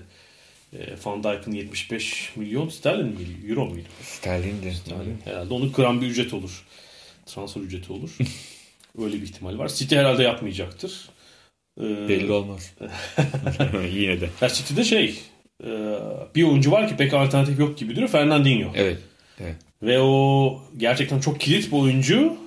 Ee, 0.73 0.77
Van 1.05 1.23
Dijk'ın 1.23 1.51
75 1.51 2.31
milyon 2.35 2.69
sterlin 2.69 3.05
mi? 3.05 3.49
Euro 3.49 3.65
muydu? 3.65 3.87
Sterlin'di. 4.01 4.73
Yani 4.89 5.09
herhalde 5.25 5.53
onu 5.53 5.71
kıran 5.71 6.01
bir 6.01 6.07
ücret 6.07 6.33
olur. 6.33 6.65
Transfer 7.25 7.61
ücreti 7.61 7.93
olur. 7.93 8.17
Öyle 8.97 9.13
bir 9.15 9.21
ihtimal 9.21 9.57
var. 9.57 9.67
City 9.67 9.95
herhalde 9.95 10.23
yapmayacaktır. 10.23 11.09
Ee, 11.79 11.83
Belli 11.83 12.31
olmaz. 12.31 12.73
Yine 13.93 14.21
de. 14.21 14.29
ya 14.41 14.49
City'de 14.49 14.83
şey 14.83 15.05
e, 15.05 15.13
bir 16.35 16.43
oyuncu 16.43 16.71
var 16.71 16.87
ki 16.87 16.95
pek 16.97 17.13
alternatif 17.13 17.59
yok 17.59 17.77
gibi 17.77 17.95
duruyor. 17.95 18.09
Fernandinho. 18.09 18.71
Evet. 18.75 18.97
evet. 19.39 19.55
Ve 19.81 19.99
o 19.99 20.61
gerçekten 20.77 21.19
çok 21.19 21.39
kilit 21.39 21.71
bir 21.71 21.77
oyuncu. 21.77 22.37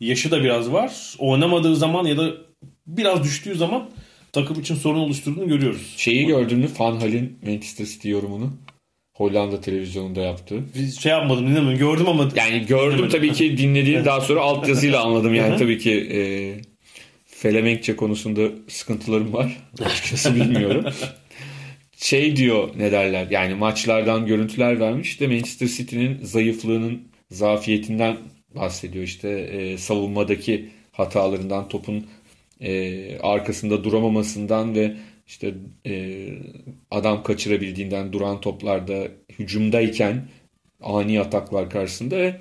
Yaşı 0.00 0.30
da 0.30 0.44
biraz 0.44 0.72
var. 0.72 1.14
Oynamadığı 1.18 1.76
zaman 1.76 2.04
ya 2.04 2.16
da 2.16 2.32
biraz 2.86 3.24
düştüğü 3.24 3.54
zaman 3.54 3.90
takım 4.32 4.60
için 4.60 4.74
sorun 4.74 4.98
oluşturduğunu 4.98 5.48
görüyoruz. 5.48 5.94
Şeyi 5.96 6.26
gördün 6.26 6.58
mü? 6.58 6.68
Van 6.78 6.96
Hal'in 6.96 7.38
Manchester 7.46 7.84
City 7.84 8.08
yorumunu. 8.08 8.52
Hollanda 9.14 9.60
televizyonunda 9.60 10.20
yaptı. 10.20 10.62
Biz 10.74 11.00
şey 11.00 11.12
yapmadım 11.12 11.46
dinlemiyorum. 11.46 11.78
Gördüm 11.78 12.08
ama 12.08 12.28
Yani 12.36 12.66
gördüm 12.66 13.08
tabii 13.08 13.32
ki 13.32 13.58
dinlediğini 13.58 14.04
daha 14.04 14.20
sonra 14.20 14.40
altyazıyla 14.40 15.02
anladım. 15.02 15.34
Yani 15.34 15.56
tabii 15.56 15.78
ki 15.78 15.92
e, 16.12 16.20
Felemenkçe 17.26 17.96
konusunda 17.96 18.40
sıkıntılarım 18.68 19.32
var. 19.32 19.56
Açıkçası 19.84 20.34
bilmiyorum. 20.34 20.84
Şey 21.96 22.36
diyor 22.36 22.68
ne 22.76 22.92
derler? 22.92 23.26
Yani 23.30 23.54
maçlardan 23.54 24.26
görüntüler 24.26 24.80
vermiş 24.80 25.20
de 25.20 25.26
Manchester 25.26 25.66
City'nin 25.66 26.24
zayıflığının 26.24 27.02
zafiyetinden 27.30 28.16
bahsediyor. 28.54 29.04
İşte 29.04 29.28
e, 29.28 29.78
savunmadaki 29.78 30.68
hatalarından 30.92 31.68
topun 31.68 32.06
e, 32.60 33.18
arkasında 33.18 33.84
duramamasından 33.84 34.74
ve 34.74 34.96
işte 35.26 35.54
e, 35.86 36.26
adam 36.90 37.22
kaçırabildiğinden 37.22 38.12
duran 38.12 38.40
toplarda 38.40 39.08
hücumdayken 39.38 40.24
ani 40.82 41.20
ataklar 41.20 41.70
karşısında 41.70 42.16
ve 42.16 42.40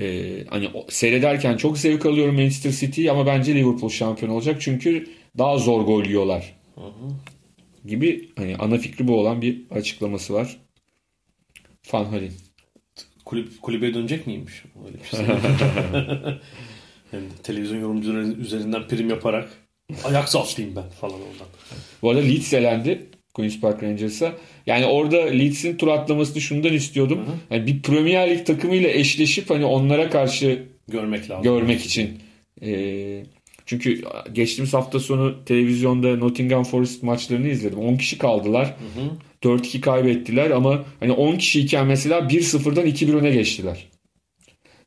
e, 0.00 0.34
hani 0.48 0.70
seyrederken 0.88 1.56
çok 1.56 1.78
zevk 1.78 2.06
alıyorum 2.06 2.34
Manchester 2.34 2.70
City 2.70 3.10
ama 3.10 3.26
bence 3.26 3.54
Liverpool 3.54 3.90
şampiyon 3.90 4.32
olacak 4.32 4.60
çünkü 4.60 5.08
daha 5.38 5.58
zor 5.58 5.82
gol 5.82 6.04
yiyorlar 6.04 6.54
gibi 7.86 8.28
hani 8.36 8.56
ana 8.56 8.78
fikri 8.78 9.08
bu 9.08 9.18
olan 9.20 9.42
bir 9.42 9.60
açıklaması 9.70 10.34
var. 10.34 10.56
Van 11.92 12.04
Hal'in. 12.04 12.32
kulüp, 13.24 13.62
kulübe 13.62 13.94
dönecek 13.94 14.26
miymiş? 14.26 14.62
Öyle 14.86 14.96
bir 14.98 15.16
şey. 15.16 15.26
De 17.12 17.18
televizyon 17.42 17.80
yorumcuları 17.80 18.26
üzerinden 18.26 18.88
prim 18.88 19.10
yaparak 19.10 19.50
ayak 20.04 20.28
sallayayım 20.28 20.76
ben 20.76 20.88
falan 20.88 21.14
oradan. 21.14 21.46
Bu 22.02 22.10
arada 22.10 22.20
Leeds 22.22 22.52
elendi 22.52 23.06
Queen's 23.34 23.60
Park 23.60 23.82
Rangers'a. 23.82 24.34
Yani 24.66 24.86
orada 24.86 25.16
Leeds'in 25.22 25.76
tur 25.76 25.88
atlamasını 25.88 26.40
şundan 26.40 26.72
istiyordum. 26.72 27.26
Yani 27.50 27.66
bir 27.66 27.82
Premier 27.82 28.30
Lig 28.30 28.46
takımıyla 28.46 28.90
eşleşip 28.90 29.50
hani 29.50 29.64
onlara 29.64 30.10
karşı 30.10 30.62
Görmek 30.88 31.30
lazım. 31.30 31.42
görmek 31.42 31.84
için. 31.84 32.18
Ee, 32.62 33.22
çünkü 33.66 34.02
geçtiğimiz 34.32 34.74
hafta 34.74 35.00
sonu 35.00 35.44
televizyonda 35.44 36.16
Nottingham 36.16 36.64
Forest 36.64 37.02
maçlarını 37.02 37.48
izledim. 37.48 37.78
10 37.78 37.96
kişi 37.96 38.18
kaldılar. 38.18 38.74
4-2 39.42 39.80
kaybettiler 39.80 40.50
ama 40.50 40.84
hani 41.00 41.12
10 41.12 41.36
kişiyken 41.36 41.86
mesela 41.86 42.18
1-0'dan 42.18 42.86
2-1 42.86 43.16
öne 43.16 43.30
geçtiler. 43.30 43.86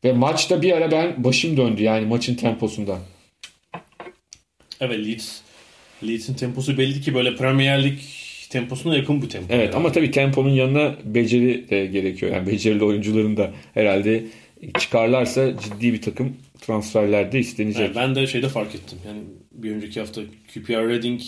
Ve 0.04 0.14
maçta 0.14 0.62
bir 0.62 0.72
ara 0.72 0.92
ben 0.92 1.24
başım 1.24 1.58
döndü 1.58 1.84
yani 1.84 2.06
maçın 2.06 2.36
temposundan. 2.36 3.00
Evet 4.82 5.08
Leeds. 5.08 5.40
Leeds'in 6.04 6.34
temposu 6.34 6.78
belli 6.78 7.02
ki 7.02 7.16
böyle 7.16 7.36
Premier 7.36 7.84
Lig 7.84 8.00
temposuna 8.50 8.96
yakın 8.96 9.22
bir 9.22 9.30
tempo. 9.30 9.54
Evet 9.54 9.66
Yani. 9.66 9.76
ama 9.76 9.92
tabii 9.92 10.12
temponun 10.12 10.50
yanına 10.50 10.96
beceri 11.06 11.70
de 11.70 11.86
gerekiyor. 11.86 12.32
Yani 12.32 12.48
becerili 12.48 12.84
oyuncuların 12.84 13.38
da 13.38 13.52
herhalde 13.74 14.24
çıkarlarsa 14.80 15.60
ciddi 15.60 15.94
bir 15.94 16.02
takım 16.02 16.38
transferlerde 16.62 17.40
istenecek. 17.40 17.82
Yani 17.82 17.96
ben 17.96 18.16
de 18.16 18.28
şeyde 18.28 18.50
fark 18.50 18.76
ettim. 18.76 18.98
Yani 19.08 19.20
bir 19.52 19.72
önceki 19.72 20.00
hafta 20.00 20.22
QPR 20.54 20.88
Reading 20.90 21.22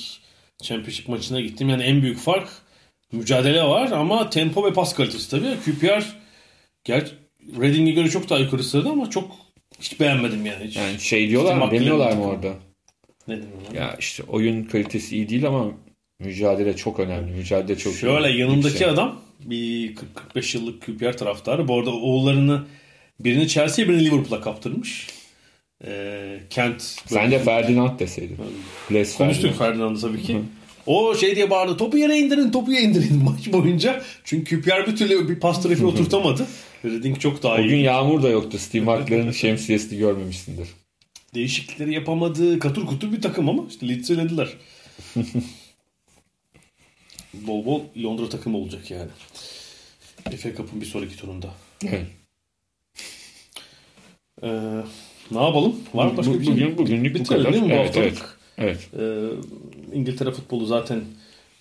Championship 0.63 1.07
maçına 1.07 1.41
gittim. 1.41 1.69
Yani 1.69 1.83
en 1.83 2.01
büyük 2.01 2.17
fark 2.17 2.49
mücadele 3.11 3.63
var 3.63 3.91
ama 3.91 4.29
tempo 4.29 4.65
ve 4.65 4.73
pas 4.73 4.95
kalitesi 4.95 5.31
tabii. 5.31 5.55
QPR 5.65 6.03
gerçi 6.83 7.11
Reading'e 7.61 7.91
göre 7.91 8.09
çok 8.09 8.29
daha 8.29 8.39
yukarı 8.39 8.63
sırada 8.63 8.89
ama 8.89 9.09
çok 9.09 9.31
hiç 9.81 9.99
beğenmedim 9.99 10.45
yani. 10.45 10.65
Hiç. 10.65 10.75
Yani 10.77 10.99
şey 10.99 11.29
diyorlar 11.29 11.57
mı? 11.57 11.71
Demiyorlar 11.71 12.13
mı 12.13 12.23
orada? 12.27 12.53
ne 13.27 13.35
demiyorlar? 13.37 13.73
Ya 13.75 13.95
işte 13.99 14.23
oyun 14.23 14.63
kalitesi 14.63 15.15
iyi 15.15 15.29
değil 15.29 15.47
ama 15.47 15.71
mücadele 16.19 16.75
çok 16.75 16.99
önemli. 16.99 17.31
Mücadele 17.31 17.77
çok 17.77 17.93
Şöyle 17.93 18.29
iyi. 18.31 18.39
yanındaki 18.39 18.67
Yüksek. 18.67 18.87
adam 18.87 19.21
bir 19.39 19.95
40-45 20.35 20.57
yıllık 20.57 20.85
QPR 20.85 21.17
taraftarı. 21.17 21.67
Bu 21.67 21.79
arada 21.79 21.91
oğullarını 21.91 22.63
birini 23.19 23.47
Chelsea'ye 23.47 23.89
birini 23.89 24.05
Liverpool'a 24.05 24.41
kaptırmış. 24.41 25.07
E, 25.85 26.39
Kent 26.49 26.81
Sen 26.81 27.31
de 27.31 27.39
Ferdinand 27.39 27.99
deseydin. 27.99 28.37
Les 28.93 29.17
konuştuk 29.17 29.57
Ferdinand. 29.57 29.69
Ferdinand'ı 29.69 30.01
tabii 30.01 30.23
ki. 30.23 30.41
O 30.85 31.15
şey 31.15 31.35
diye 31.35 31.49
bağırdı 31.49 31.77
topu 31.77 31.97
yere 31.97 32.17
indirin 32.17 32.51
topu 32.51 32.71
yere 32.71 32.83
indirin 32.83 33.23
maç 33.23 33.53
boyunca. 33.53 34.01
Çünkü 34.23 34.61
Pierre 34.61 34.87
bir 34.87 34.95
türlü 34.95 35.29
bir 35.29 35.39
pas 35.39 35.63
trafiği 35.63 35.87
oturtamadı. 35.87 36.47
Redding 36.85 37.19
çok 37.19 37.43
daha 37.43 37.57
Bugün 37.57 37.75
iyi. 37.75 37.83
yağmur 37.83 38.23
da 38.23 38.29
yoktu. 38.29 38.57
Steve 38.59 38.83
McLaren'ın 38.83 39.31
şemsiyesini 39.31 39.99
görmemişsindir. 39.99 40.67
Değişiklikleri 41.35 41.93
yapamadı. 41.93 42.59
Katır 42.59 42.85
kutur 42.85 43.11
bir 43.11 43.21
takım 43.21 43.49
ama 43.49 43.63
işte 43.69 43.87
Leeds'i 43.87 44.13
elediler. 44.13 44.49
bol 47.33 47.65
bol 47.65 47.81
Londra 48.03 48.29
takımı 48.29 48.57
olacak 48.57 48.91
yani. 48.91 49.09
FA 50.37 50.55
Cup'ın 50.55 50.81
bir 50.81 50.85
sonraki 50.85 51.17
turunda. 51.17 51.47
Evet. 51.85 52.05
Ee, 54.43 54.47
ne 55.31 55.43
yapalım? 55.43 55.75
Var 55.93 56.05
mı 56.05 56.17
başka 56.17 56.39
bir 56.39 56.45
şey? 56.45 56.53
bugün- 56.53 56.77
bugünlük 56.77 57.19
bu 57.19 57.23
kadar. 57.23 57.53
değil 57.53 57.63
mi 57.63 57.69
bu 57.69 57.99
Evet? 57.99 58.21
Evet. 58.57 58.89
Ee, 58.99 59.03
İngiltere 59.93 60.31
futbolu 60.31 60.65
zaten 60.65 61.01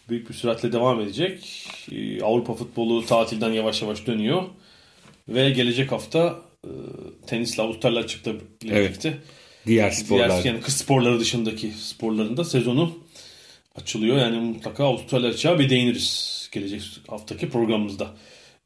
büyük 0.09 0.29
bir 0.29 0.35
süratle 0.35 0.73
devam 0.73 1.01
edecek. 1.01 1.67
Ee, 1.93 2.23
Avrupa 2.23 2.55
futbolu 2.55 3.07
tatilden 3.07 3.51
yavaş 3.53 3.83
yavaş 3.83 4.07
dönüyor. 4.07 4.43
Ve 5.29 5.51
gelecek 5.51 5.93
hafta 5.93 6.39
e, 6.65 6.71
tenisle 7.27 7.63
Avustralya 7.63 8.01
açıkla 8.01 8.31
Evet. 8.31 8.89
birlikte 8.91 9.19
Diğer 9.67 9.91
sporlar. 9.91 10.31
diğer 10.31 10.45
yani 10.45 10.61
kış 10.61 10.75
sporları 10.75 11.21
dışındaki 11.21 11.69
sporların 11.71 12.37
da 12.37 12.45
sezonu 12.45 12.99
açılıyor. 13.77 14.17
Yani 14.19 14.37
mutlaka 14.41 14.85
Avustralya 14.85 15.31
açığa 15.31 15.59
bir 15.59 15.71
değiniriz 15.71 16.49
gelecek 16.53 16.83
haftaki 17.09 17.49
programımızda. 17.49 18.07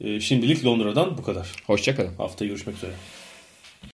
Ee, 0.01 0.21
şimdilik 0.21 0.65
Londra'dan 0.65 1.19
bu 1.19 1.23
kadar. 1.23 1.49
Hoşçakalın. 1.67 2.15
Haftaya 2.15 2.49
görüşmek 2.49 2.77
üzere. 2.77 2.93